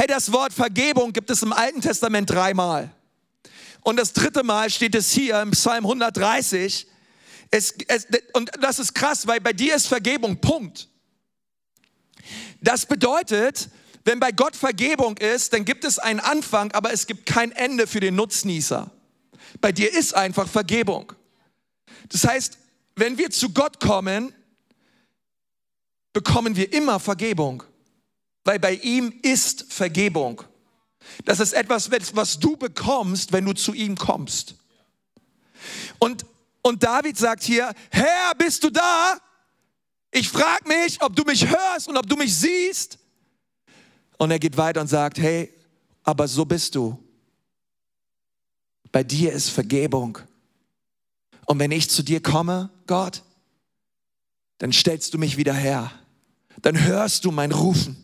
[0.11, 2.93] das Wort Vergebung gibt es im Alten Testament dreimal.
[3.81, 6.87] Und das dritte Mal steht es hier im Psalm 130.
[7.49, 10.89] Es, es, und das ist krass, weil bei dir ist Vergebung, Punkt.
[12.61, 13.69] Das bedeutet,
[14.03, 17.87] wenn bei Gott Vergebung ist, dann gibt es einen Anfang, aber es gibt kein Ende
[17.87, 18.91] für den Nutznießer.
[19.61, 21.13] Bei dir ist einfach Vergebung.
[22.09, 22.57] Das heißt,
[22.95, 24.33] wenn wir zu Gott kommen,
[26.13, 27.63] bekommen wir immer Vergebung
[28.43, 30.43] weil bei ihm ist Vergebung.
[31.25, 34.55] Das ist etwas, was du bekommst, wenn du zu ihm kommst.
[35.99, 36.25] Und,
[36.61, 39.17] und David sagt hier, Herr, bist du da?
[40.11, 42.97] Ich frage mich, ob du mich hörst und ob du mich siehst.
[44.17, 45.53] Und er geht weiter und sagt, hey,
[46.03, 47.01] aber so bist du.
[48.91, 50.17] Bei dir ist Vergebung.
[51.45, 53.23] Und wenn ich zu dir komme, Gott,
[54.57, 55.91] dann stellst du mich wieder her.
[56.61, 58.00] Dann hörst du mein Rufen.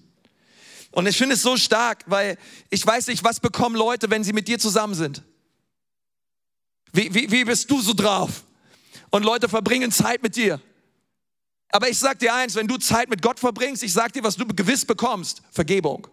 [0.97, 2.39] Und ich finde es so stark, weil
[2.71, 5.21] ich weiß nicht, was bekommen Leute, wenn sie mit dir zusammen sind.
[6.91, 8.43] Wie, wie, wie bist du so drauf?
[9.12, 10.60] Und Leute verbringen Zeit mit dir.
[11.69, 14.38] Aber ich sag dir eins, wenn du Zeit mit Gott verbringst, ich sag dir, was
[14.38, 16.07] du gewiss bekommst, Vergebung.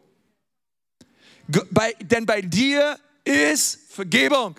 [1.71, 4.55] Bei, denn bei dir ist Vergebung.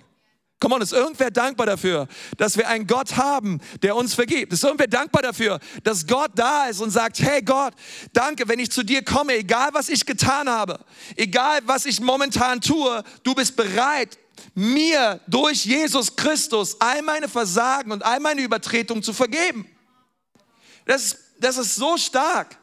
[0.65, 4.51] Komm on, ist irgendwer dankbar dafür, dass wir einen Gott haben, der uns vergibt?
[4.51, 7.75] Ist irgendwer dankbar dafür, dass Gott da ist und sagt, hey Gott,
[8.13, 10.79] danke, wenn ich zu dir komme, egal was ich getan habe,
[11.17, 14.17] egal was ich momentan tue, du bist bereit,
[14.55, 19.69] mir durch Jesus Christus all meine Versagen und all meine Übertretungen zu vergeben.
[20.87, 22.57] Das das ist so stark.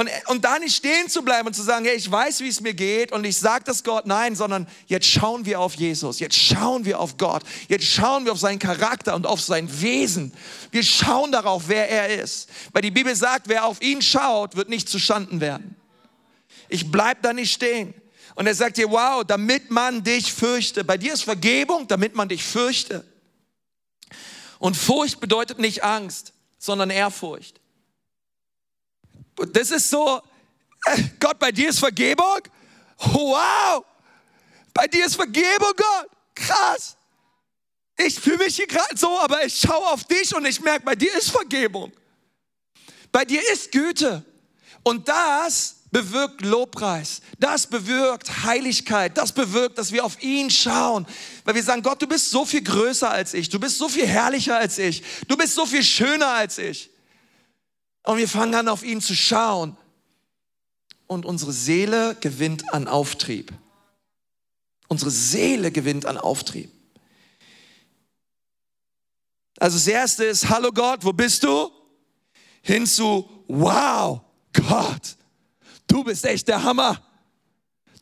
[0.00, 2.62] Und, und da nicht stehen zu bleiben und zu sagen, hey, ich weiß, wie es
[2.62, 6.38] mir geht und ich sage das Gott, nein, sondern jetzt schauen wir auf Jesus, jetzt
[6.38, 10.32] schauen wir auf Gott, jetzt schauen wir auf seinen Charakter und auf sein Wesen.
[10.70, 12.48] Wir schauen darauf, wer er ist.
[12.72, 15.76] Weil die Bibel sagt, wer auf ihn schaut, wird nicht zustanden werden.
[16.70, 17.92] Ich bleib da nicht stehen.
[18.36, 20.82] Und er sagt dir, wow, damit man dich fürchte.
[20.82, 23.04] Bei dir ist Vergebung, damit man dich fürchte.
[24.58, 27.59] Und Furcht bedeutet nicht Angst, sondern Ehrfurcht.
[29.52, 30.20] Das ist so,
[30.86, 32.40] äh, Gott, bei dir ist Vergebung?
[32.98, 33.84] Wow!
[34.74, 36.10] Bei dir ist Vergebung, Gott.
[36.34, 36.96] Krass.
[37.96, 40.94] Ich fühle mich hier gerade so, aber ich schaue auf dich und ich merke, bei
[40.94, 41.92] dir ist Vergebung.
[43.12, 44.24] Bei dir ist Güte.
[44.82, 47.20] Und das bewirkt Lobpreis.
[47.38, 49.18] Das bewirkt Heiligkeit.
[49.18, 51.06] Das bewirkt, dass wir auf ihn schauen.
[51.44, 53.48] Weil wir sagen, Gott, du bist so viel größer als ich.
[53.48, 55.02] Du bist so viel herrlicher als ich.
[55.26, 56.90] Du bist so viel schöner als ich.
[58.10, 59.76] Und wir fangen an, auf ihn zu schauen.
[61.06, 63.52] Und unsere Seele gewinnt an Auftrieb.
[64.88, 66.72] Unsere Seele gewinnt an Auftrieb.
[69.60, 71.70] Also das erste ist, hallo Gott, wo bist du?
[72.62, 74.22] Hinzu, wow,
[74.54, 75.16] Gott,
[75.86, 77.00] du bist echt der Hammer.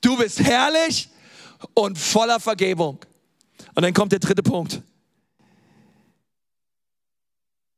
[0.01, 1.11] Du bist herrlich
[1.75, 2.99] und voller Vergebung.
[3.75, 4.81] Und dann kommt der dritte Punkt.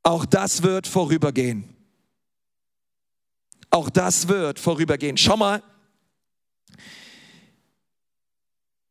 [0.04, 1.79] Auch das wird vorübergehen.
[3.70, 5.16] Auch das wird vorübergehen.
[5.16, 5.62] Schau mal.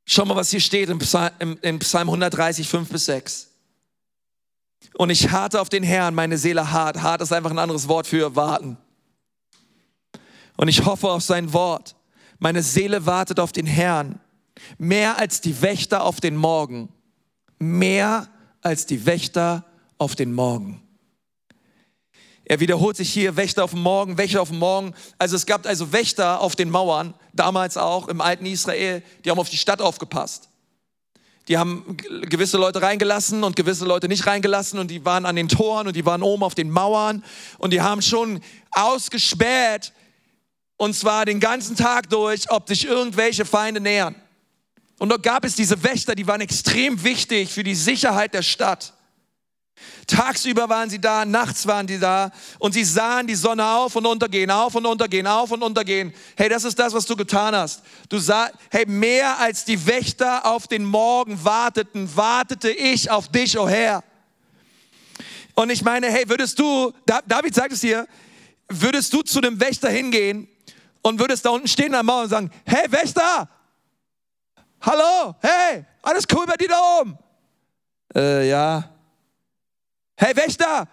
[0.06, 3.50] Schau mal, was hier steht im Psalm, im Psalm 130, 5 bis 6.
[4.98, 7.02] Und ich harte auf den Herrn, meine Seele hart.
[7.02, 8.78] Hart ist einfach ein anderes Wort für warten.
[10.58, 11.96] Und ich hoffe auf sein Wort.
[12.40, 14.20] Meine Seele wartet auf den Herrn.
[14.78, 16.90] Mehr als die Wächter auf den Morgen.
[17.60, 18.28] Mehr
[18.62, 19.66] als die Wächter
[19.98, 20.82] auf den Morgen.
[22.50, 24.96] Er wiederholt sich hier, Wächter auf dem Morgen, Wächter auf dem Morgen.
[25.20, 29.38] Also es gab also Wächter auf den Mauern, damals auch im alten Israel, die haben
[29.38, 30.50] auf die Stadt aufgepasst.
[31.48, 35.48] Die haben gewisse Leute reingelassen und gewisse Leute nicht reingelassen und die waren an den
[35.48, 37.24] Toren und die waren oben auf den Mauern
[37.60, 39.94] und die haben schon ausgespäht
[40.76, 44.16] und zwar den ganzen Tag durch, ob sich irgendwelche Feinde nähern.
[44.98, 48.94] Und dort gab es diese Wächter, die waren extrem wichtig für die Sicherheit der Stadt.
[50.08, 54.06] Tagsüber waren sie da, nachts waren die da und sie sahen die Sonne auf und
[54.06, 56.14] untergehen, auf und untergehen, auf und untergehen.
[56.36, 57.84] Hey, das ist das, was du getan hast.
[58.10, 63.58] Du sah, hey, mehr als die Wächter auf den Morgen warteten, wartete ich auf dich,
[63.58, 64.04] o oh Herr.
[65.54, 68.08] Und ich meine, hey, würdest du, David sagt es hier,
[68.68, 70.48] würdest du zu dem Wächter hingehen
[71.02, 73.48] und würdest da unten stehen der Mauer und sagen, hey Wächter,
[74.82, 77.18] hallo, hey, alles cool bei dir da oben?
[78.16, 78.90] Äh, ja,
[80.22, 80.86] Hey Wächter,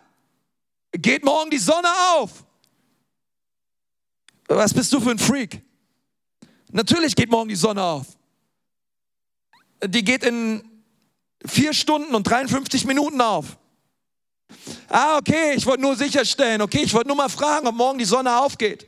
[0.92, 2.44] geht morgen die Sonne auf?
[4.46, 5.62] Was bist du für ein Freak?
[6.70, 8.06] Natürlich geht morgen die Sonne auf.
[9.84, 10.62] Die geht in
[11.44, 13.58] vier Stunden und 53 Minuten auf.
[14.88, 18.04] Ah, okay, ich wollte nur sicherstellen, okay, ich wollte nur mal fragen, ob morgen die
[18.04, 18.86] Sonne aufgeht.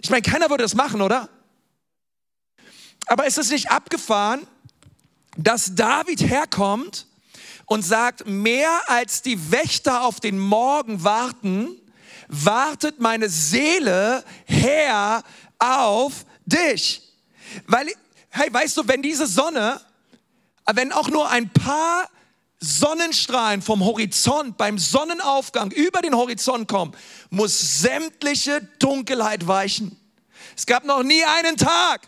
[0.00, 1.28] Ich meine, keiner würde das machen, oder?
[3.06, 4.44] Aber ist es nicht abgefahren,
[5.36, 7.07] dass David herkommt
[7.68, 11.76] und sagt, mehr als die Wächter auf den Morgen warten,
[12.26, 15.22] wartet meine Seele her
[15.58, 17.02] auf dich.
[17.66, 17.88] Weil,
[18.30, 19.80] hey, weißt du, wenn diese Sonne,
[20.66, 22.08] wenn auch nur ein paar
[22.60, 26.96] Sonnenstrahlen vom Horizont beim Sonnenaufgang über den Horizont kommen,
[27.30, 29.96] muss sämtliche Dunkelheit weichen.
[30.56, 32.00] Es gab noch nie einen Tag,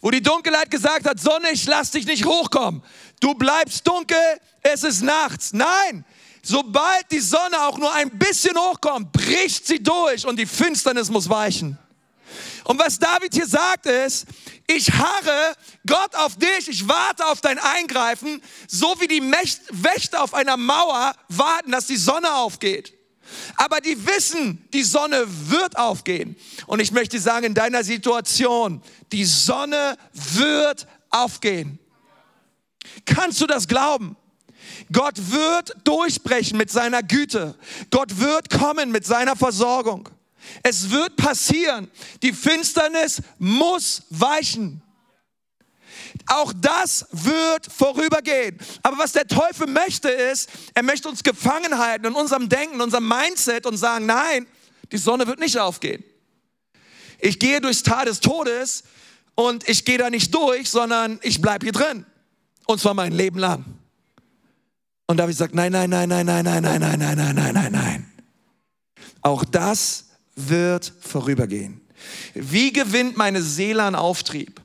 [0.00, 2.82] wo die Dunkelheit gesagt hat, Sonne, ich lass dich nicht hochkommen.
[3.22, 4.18] Du bleibst dunkel,
[4.62, 5.52] es ist nachts.
[5.52, 6.04] Nein,
[6.42, 11.28] sobald die Sonne auch nur ein bisschen hochkommt, bricht sie durch und die Finsternis muss
[11.28, 11.78] weichen.
[12.64, 14.26] Und was David hier sagt ist,
[14.66, 15.54] ich harre
[15.86, 21.14] Gott auf dich, ich warte auf dein Eingreifen, so wie die Wächter auf einer Mauer
[21.28, 22.92] warten, dass die Sonne aufgeht.
[23.56, 26.34] Aber die wissen, die Sonne wird aufgehen.
[26.66, 28.82] Und ich möchte sagen, in deiner Situation,
[29.12, 31.78] die Sonne wird aufgehen.
[33.04, 34.16] Kannst du das glauben?
[34.92, 37.56] Gott wird durchbrechen mit seiner Güte.
[37.90, 40.08] Gott wird kommen mit seiner Versorgung.
[40.62, 41.90] Es wird passieren.
[42.22, 44.82] Die Finsternis muss weichen.
[46.26, 48.58] Auch das wird vorübergehen.
[48.82, 53.08] Aber was der Teufel möchte ist, er möchte uns gefangen halten in unserem Denken, unserem
[53.08, 54.46] Mindset und sagen, nein,
[54.90, 56.04] die Sonne wird nicht aufgehen.
[57.18, 58.84] Ich gehe durchs Tal des Todes
[59.34, 62.06] und ich gehe da nicht durch, sondern ich bleibe hier drin.
[62.66, 63.64] Und zwar mein Leben lang.
[65.06, 67.34] Und da habe ich gesagt, nein, nein, nein, nein, nein, nein, nein, nein, nein, nein,
[67.34, 68.12] nein, nein, nein.
[69.20, 71.80] Auch das wird vorübergehen.
[72.34, 74.60] Wie gewinnt meine Seele an Auftrieb?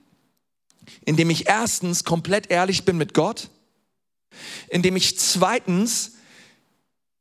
[1.06, 3.50] Indem ich erstens komplett ehrlich bin mit Gott,
[4.70, 6.14] indem ich zweitens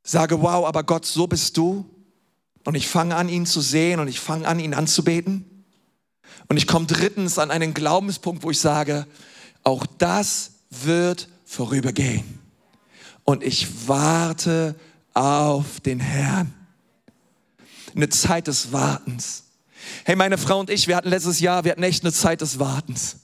[0.02, 1.88] sage, wow, aber Gott, so bist du.
[2.64, 5.64] Und ich fange an, ihn zu sehen und ich fange an, ihn anzubeten.
[6.48, 9.06] Und ich komme drittens an einen Glaubenspunkt, wo ich sage,
[9.62, 12.40] auch das wird vorübergehen.
[13.24, 14.76] Und ich warte
[15.14, 16.54] auf den Herrn.
[17.94, 19.44] Eine Zeit des Wartens.
[20.04, 22.58] Hey, meine Frau und ich, wir hatten letztes Jahr, wir hatten echt eine Zeit des
[22.58, 23.16] Wartens.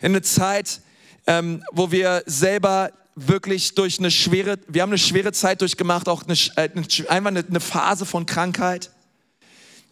[0.00, 0.80] Eine Zeit,
[1.26, 6.22] ähm, wo wir selber wirklich durch eine schwere, wir haben eine schwere Zeit durchgemacht, auch
[6.24, 6.70] eine, äh,
[7.08, 8.90] einfach eine, eine, Phase von Krankheit,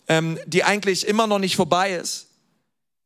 [0.07, 2.29] ähm, die eigentlich immer noch nicht vorbei ist.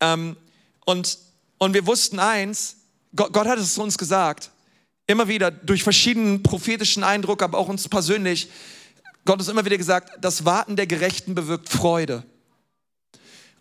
[0.00, 0.37] Ähm,
[0.85, 1.18] und,
[1.59, 2.76] und wir wussten eins,
[3.14, 4.51] Gott, Gott hat es uns gesagt,
[5.07, 8.49] immer wieder durch verschiedenen prophetischen Eindruck, aber auch uns persönlich,
[9.25, 12.25] Gott hat immer wieder gesagt, das Warten der Gerechten bewirkt Freude.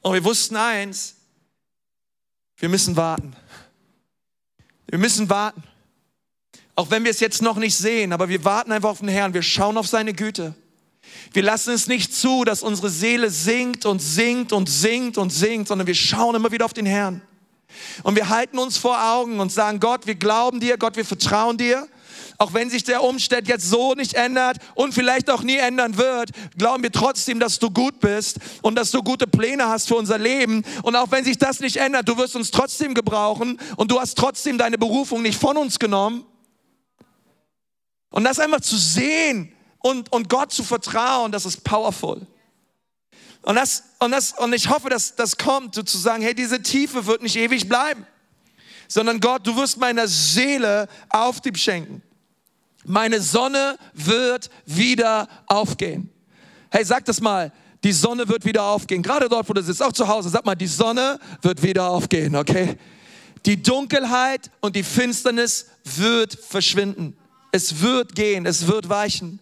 [0.02, 1.16] Und wir wussten eins,
[2.58, 3.36] wir müssen warten.
[4.88, 5.64] Wir müssen warten.
[6.76, 9.34] Auch wenn wir es jetzt noch nicht sehen, aber wir warten einfach auf den Herrn.
[9.34, 10.56] Wir schauen auf seine Güte.
[11.34, 15.68] Wir lassen es nicht zu, dass unsere Seele singt und singt und singt und singt,
[15.68, 17.22] sondern wir schauen immer wieder auf den Herrn.
[18.04, 21.58] Und wir halten uns vor Augen und sagen, Gott, wir glauben dir, Gott, wir vertrauen
[21.58, 21.88] dir.
[22.38, 26.32] Auch wenn sich der Umstand jetzt so nicht ändert und vielleicht auch nie ändern wird,
[26.58, 30.18] glauben wir trotzdem, dass du gut bist und dass du gute Pläne hast für unser
[30.18, 30.64] Leben.
[30.84, 34.18] Und auch wenn sich das nicht ändert, du wirst uns trotzdem gebrauchen und du hast
[34.18, 36.26] trotzdem deine Berufung nicht von uns genommen.
[38.10, 42.26] Und das einfach zu sehen und, und Gott zu vertrauen, das ist powerful.
[43.50, 46.62] Und, das, und, das, und ich hoffe, dass das kommt, so zu sagen, hey, diese
[46.62, 48.06] Tiefe wird nicht ewig bleiben,
[48.88, 52.04] sondern Gott, du wirst meiner Seele Auftrieb schenken.
[52.86, 56.12] Meine Sonne wird wieder aufgehen.
[56.70, 57.52] Hey, sag das mal.
[57.84, 59.02] Die Sonne wird wieder aufgehen.
[59.02, 60.30] Gerade dort, wo du sitzt, auch zu Hause.
[60.30, 62.78] Sag mal, die Sonne wird wieder aufgehen, okay?
[63.48, 67.18] Die Dunkelheit und die Finsternis wird verschwinden.
[67.52, 69.40] Es wird gehen, es wird weichen.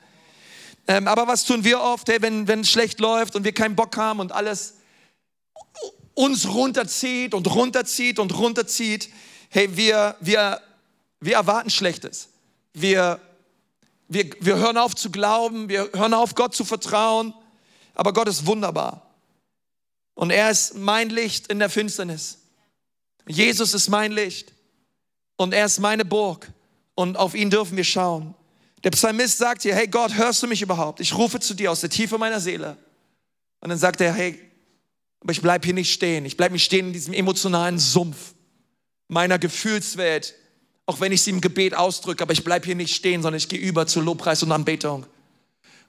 [0.88, 3.98] Ähm, aber was tun wir oft, hey, wenn, es schlecht läuft und wir keinen Bock
[3.98, 4.76] haben und alles
[6.14, 9.10] uns runterzieht und runterzieht und runterzieht?
[9.50, 10.62] Hey, wir, wir,
[11.20, 12.30] wir erwarten Schlechtes.
[12.74, 13.20] Wir,
[14.08, 17.34] wir, wir hören auf zu glauben, wir hören auf, Gott zu vertrauen.
[17.94, 19.02] Aber Gott ist wunderbar.
[20.14, 22.40] Und er ist mein Licht in der Finsternis.
[23.28, 24.54] Jesus ist mein Licht.
[25.36, 26.52] Und er ist meine Burg.
[26.96, 28.34] Und auf ihn dürfen wir schauen.
[28.84, 31.00] Der Psalmist sagt hier, hey Gott, hörst du mich überhaupt?
[31.00, 32.78] Ich rufe zu dir aus der Tiefe meiner Seele.
[33.60, 34.40] Und dann sagt er, hey,
[35.20, 36.26] aber ich bleibe hier nicht stehen.
[36.26, 38.34] Ich bleibe nicht stehen in diesem emotionalen Sumpf
[39.08, 40.36] meiner Gefühlswelt,
[40.86, 43.50] auch wenn ich sie im Gebet ausdrücke, aber ich bleibe hier nicht stehen, sondern ich
[43.50, 45.06] gehe über zu Lobpreis und Anbetung.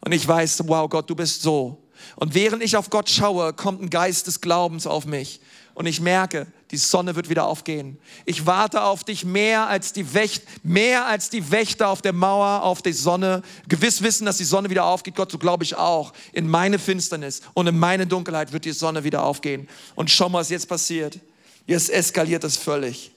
[0.01, 1.89] Und ich weiß, wow, Gott, du bist so.
[2.17, 5.41] Und während ich auf Gott schaue, kommt ein Geist des Glaubens auf mich.
[5.79, 8.01] Und ich merke, die Sonne wird wieder aufgehen.
[8.25, 12.65] Ich warte auf dich mehr als die Wächter, mehr als die Wächter auf der Mauer,
[12.65, 13.45] auf die Sonne.
[13.69, 15.15] Gewiss wissen, dass die Sonne wieder aufgeht.
[15.15, 16.13] Gott, so glaube ich auch.
[16.33, 19.69] In meine Finsternis und in meine Dunkelheit wird die Sonne wieder aufgehen.
[19.95, 21.21] Und schau mal, was jetzt passiert.
[21.65, 23.13] Jetzt eskaliert es völlig.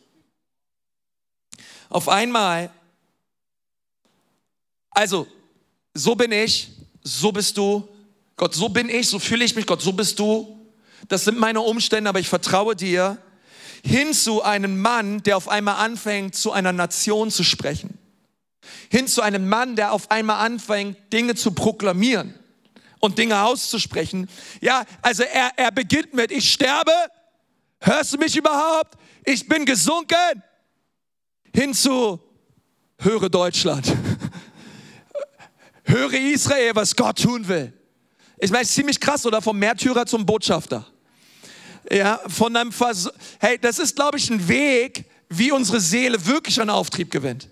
[1.90, 2.70] Auf einmal,
[4.92, 5.26] also,
[5.96, 6.70] so bin ich,
[7.02, 7.88] so bist du.
[8.36, 9.66] Gott, so bin ich, so fühle ich mich.
[9.66, 10.61] Gott, so bist du.
[11.08, 13.18] Das sind meine Umstände, aber ich vertraue dir
[13.84, 17.98] hin zu einem Mann, der auf einmal anfängt, zu einer Nation zu sprechen.
[18.90, 22.36] Hin zu einem Mann, der auf einmal anfängt, Dinge zu proklamieren
[23.00, 24.30] und Dinge auszusprechen.
[24.62, 26.94] Ja, also er, er beginnt mit, ich sterbe,
[27.80, 28.98] hörst du mich überhaupt?
[29.26, 30.44] Ich bin gesunken.
[31.54, 32.20] Hin zu,
[33.00, 33.94] höre Deutschland.
[35.84, 37.74] höre Israel, was Gott tun will.
[38.42, 39.42] Ich meine, ziemlich krass, oder?
[39.42, 40.86] Vom Märtyrer zum Botschafter
[41.90, 46.60] ja, von einem Vers hey, das ist, glaube ich, ein Weg, wie unsere Seele wirklich
[46.60, 47.50] einen Auftrieb gewinnt.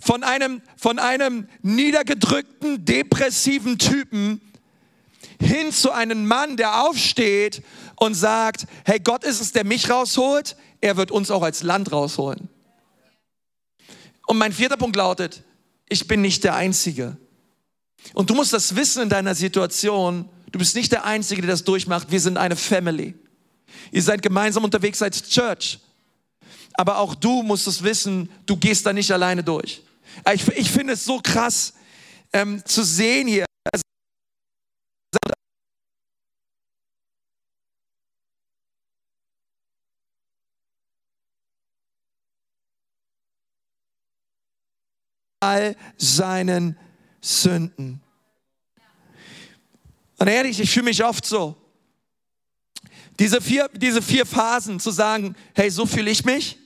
[0.00, 4.40] Von einem, von einem niedergedrückten, depressiven Typen
[5.40, 7.62] hin zu einem Mann, der aufsteht
[7.96, 11.92] und sagt, hey, Gott ist es, der mich rausholt, er wird uns auch als Land
[11.92, 12.48] rausholen.
[14.26, 15.42] Und mein vierter Punkt lautet,
[15.88, 17.16] ich bin nicht der Einzige.
[18.12, 21.64] Und du musst das wissen in deiner Situation, du bist nicht der Einzige, der das
[21.64, 23.14] durchmacht, wir sind eine Family.
[23.90, 25.78] Ihr seid gemeinsam unterwegs als Church.
[26.74, 29.82] Aber auch du musst es wissen, du gehst da nicht alleine durch.
[30.32, 31.74] Ich, ich finde es so krass
[32.32, 33.46] ähm, zu sehen hier.
[45.44, 46.78] all seinen
[47.24, 48.02] Sünden.
[50.18, 51.56] Und ehrlich, ich fühle mich oft so.
[53.18, 56.58] Diese vier, diese vier Phasen zu sagen, hey, so fühle ich mich,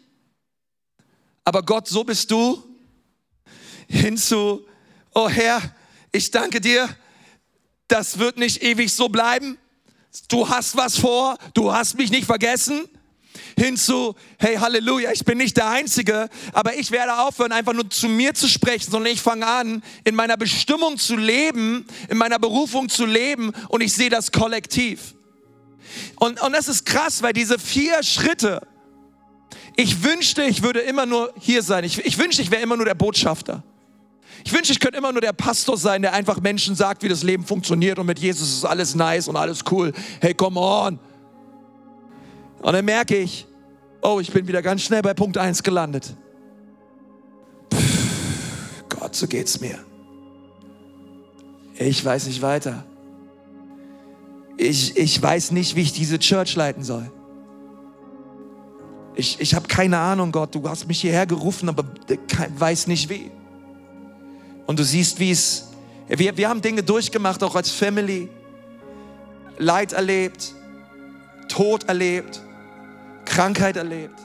[1.45, 2.63] aber Gott, so bist du,
[3.87, 4.67] hinzu,
[5.15, 5.63] oh Herr,
[6.11, 6.89] ich danke dir,
[7.87, 9.59] das wird nicht ewig so bleiben.
[10.29, 12.89] Du hast was vor, du hast mich nicht vergessen
[13.59, 18.09] hinzu, hey Halleluja, ich bin nicht der Einzige, aber ich werde aufhören, einfach nur zu
[18.09, 22.89] mir zu sprechen, sondern ich fange an, in meiner Bestimmung zu leben, in meiner Berufung
[22.89, 25.15] zu leben und ich sehe das kollektiv.
[26.17, 28.67] Und, und das ist krass, weil diese vier Schritte,
[29.77, 31.85] ich wünschte, ich würde immer nur hier sein.
[31.85, 33.63] Ich, ich wünschte, ich wäre immer nur der Botschafter.
[34.45, 37.23] Ich wünschte, ich könnte immer nur der Pastor sein, der einfach Menschen sagt, wie das
[37.23, 39.93] Leben funktioniert und mit Jesus ist alles nice und alles cool.
[40.21, 40.99] Hey, come on.
[42.61, 43.47] Und dann merke ich,
[44.03, 46.15] oh, ich bin wieder ganz schnell bei Punkt 1 gelandet.
[47.73, 49.79] Pff, Gott, so geht's mir.
[51.79, 52.85] Ich weiß nicht weiter.
[54.57, 57.11] Ich, ich weiß nicht, wie ich diese Church leiten soll.
[59.15, 61.85] Ich, ich habe keine Ahnung, Gott, du hast mich hierher gerufen, aber
[62.57, 63.31] weiß nicht wie.
[64.67, 65.69] Und du siehst, wie es,
[66.09, 68.29] wir, wir haben Dinge durchgemacht, auch als Family,
[69.59, 70.55] Leid erlebt,
[71.49, 72.41] Tod erlebt.
[73.29, 74.19] Krankheit erlebt.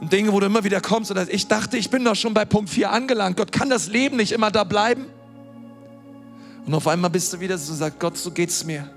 [0.00, 2.46] Und Dinge, wo du immer wieder kommst und ich dachte, ich bin doch schon bei
[2.46, 3.36] Punkt 4 angelangt.
[3.36, 5.06] Gott, kann das Leben nicht immer da bleiben?
[6.66, 8.90] Und auf einmal bist du wieder so und sagst, Gott, so geht's mir.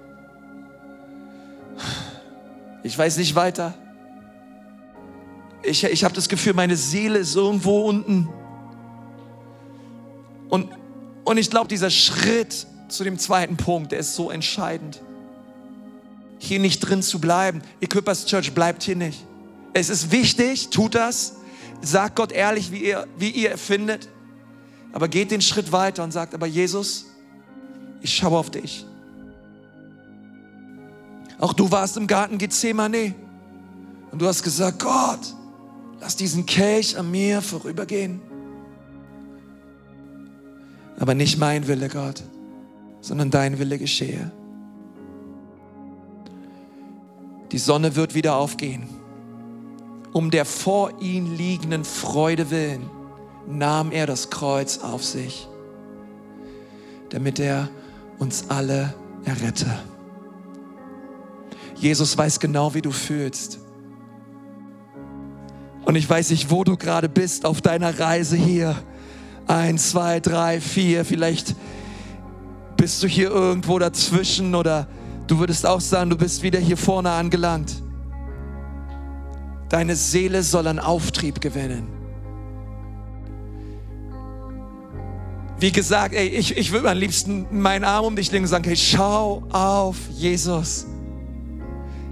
[2.84, 3.74] Ich weiß nicht weiter.
[5.62, 8.30] Ich, ich habe das Gefühl, meine Seele ist irgendwo unten.
[10.50, 10.70] Und,
[11.24, 15.02] und ich glaube, dieser Schritt zu dem zweiten Punkt, der ist so entscheidend.
[16.38, 17.62] Hier nicht drin zu bleiben.
[17.82, 19.26] Equippers Church bleibt hier nicht.
[19.74, 21.36] Es ist wichtig, tut das.
[21.82, 24.08] Sagt Gott ehrlich, wie ihr, wie ihr findet.
[24.94, 27.08] Aber geht den Schritt weiter und sagt, aber Jesus,
[28.02, 28.86] ich schaue auf dich.
[31.40, 33.16] Auch du warst im Garten Gethsemane
[34.12, 35.34] und du hast gesagt, Gott,
[36.00, 38.22] lass diesen Kelch an mir vorübergehen.
[41.00, 42.24] Aber nicht mein Wille, Gott,
[43.02, 44.32] sondern dein Wille geschehe.
[47.52, 49.03] Die Sonne wird wieder aufgehen
[50.14, 52.90] um der vor ihm liegenden Freude willen
[53.48, 55.48] nahm er das Kreuz auf sich,
[57.10, 57.70] damit er
[58.20, 58.94] uns alle
[59.26, 59.68] errette.
[61.76, 63.60] Jesus weiß genau, wie du fühlst.
[65.84, 68.76] Und ich weiß nicht, wo du gerade bist auf deiner Reise hier.
[69.48, 71.56] Eins, zwei, drei, vier, vielleicht
[72.78, 74.88] bist du hier irgendwo dazwischen oder
[75.28, 77.84] du würdest auch sagen, du bist wieder hier vorne angelangt.
[79.74, 81.88] Deine Seele soll einen Auftrieb gewinnen.
[85.58, 88.66] Wie gesagt, ey, ich, ich würde am liebsten meinen Arm um dich legen und sagen,
[88.66, 90.86] hey, schau auf Jesus.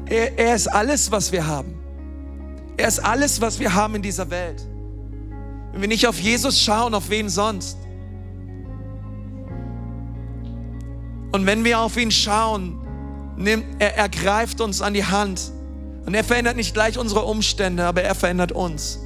[0.08, 1.76] Er, er ist alles, was wir haben.
[2.78, 4.66] Er ist alles, was wir haben in dieser Welt.
[5.72, 7.78] Wenn wir nicht auf Jesus schauen, auf wen sonst?
[11.32, 12.82] Und wenn wir auf ihn schauen,
[13.38, 15.52] nimmt, er, er greift uns an die Hand
[16.06, 19.00] und er verändert nicht gleich unsere Umstände, aber er verändert uns.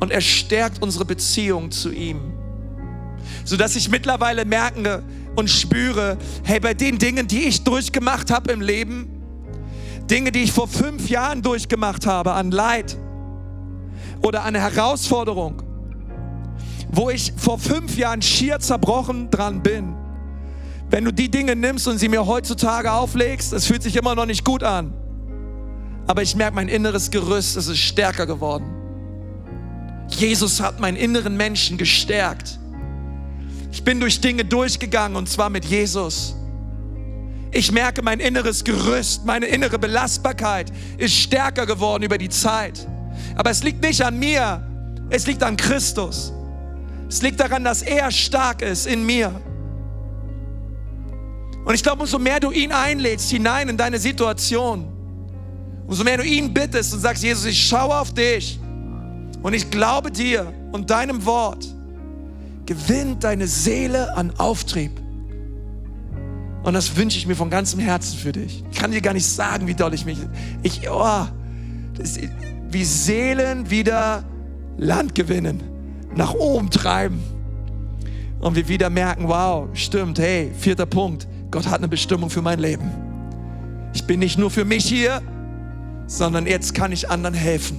[0.00, 2.32] Und er stärkt unsere Beziehung zu ihm.
[3.44, 5.02] Sodass ich mittlerweile merke
[5.34, 9.08] und spüre, hey, bei den Dingen, die ich durchgemacht habe im Leben,
[10.08, 12.96] Dinge, die ich vor fünf Jahren durchgemacht habe an Leid
[14.22, 15.62] oder an Herausforderung,
[16.90, 19.94] wo ich vor fünf Jahren schier zerbrochen dran bin,
[20.90, 24.24] wenn du die Dinge nimmst und sie mir heutzutage auflegst, es fühlt sich immer noch
[24.24, 24.97] nicht gut an
[26.08, 28.64] aber ich merke, mein inneres Gerüst, es ist stärker geworden.
[30.08, 32.58] Jesus hat meinen inneren Menschen gestärkt.
[33.70, 36.34] Ich bin durch Dinge durchgegangen und zwar mit Jesus.
[37.52, 42.88] Ich merke, mein inneres Gerüst, meine innere Belastbarkeit ist stärker geworden über die Zeit.
[43.36, 44.66] Aber es liegt nicht an mir,
[45.10, 46.32] es liegt an Christus.
[47.06, 49.42] Es liegt daran, dass er stark ist in mir.
[51.66, 54.97] Und ich glaube, umso mehr du ihn einlädst hinein in deine Situation,
[55.88, 58.60] Umso mehr du ihn bittest und sagst, Jesus, ich schaue auf dich
[59.42, 61.66] und ich glaube dir und deinem Wort,
[62.66, 64.92] gewinnt deine Seele an Auftrieb.
[66.62, 68.62] Und das wünsche ich mir von ganzem Herzen für dich.
[68.70, 70.18] Ich kann dir gar nicht sagen, wie doll ich mich.
[70.62, 71.26] Ich, oh,
[71.96, 72.18] das,
[72.70, 74.24] wie Seelen wieder
[74.76, 75.62] Land gewinnen,
[76.14, 77.22] nach oben treiben.
[78.40, 82.58] Und wir wieder merken, wow, stimmt, hey, vierter Punkt, Gott hat eine Bestimmung für mein
[82.58, 82.90] Leben.
[83.94, 85.22] Ich bin nicht nur für mich hier,
[86.08, 87.78] sondern jetzt kann ich anderen helfen.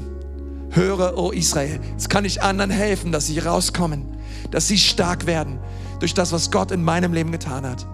[0.70, 4.06] Höre, o oh Israel, jetzt kann ich anderen helfen, dass sie rauskommen,
[4.52, 5.60] dass sie stark werden
[6.00, 7.86] durch das, was Gott in meinem Leben getan hat.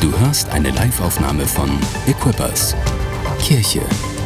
[0.00, 1.70] Du hörst eine Live-Aufnahme von
[2.06, 2.74] Equippers.
[3.38, 3.82] Kirche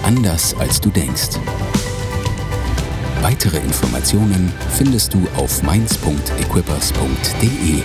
[0.07, 1.39] anders als du denkst.
[3.23, 7.83] Weitere Informationen findest du auf mainz.equippers.de.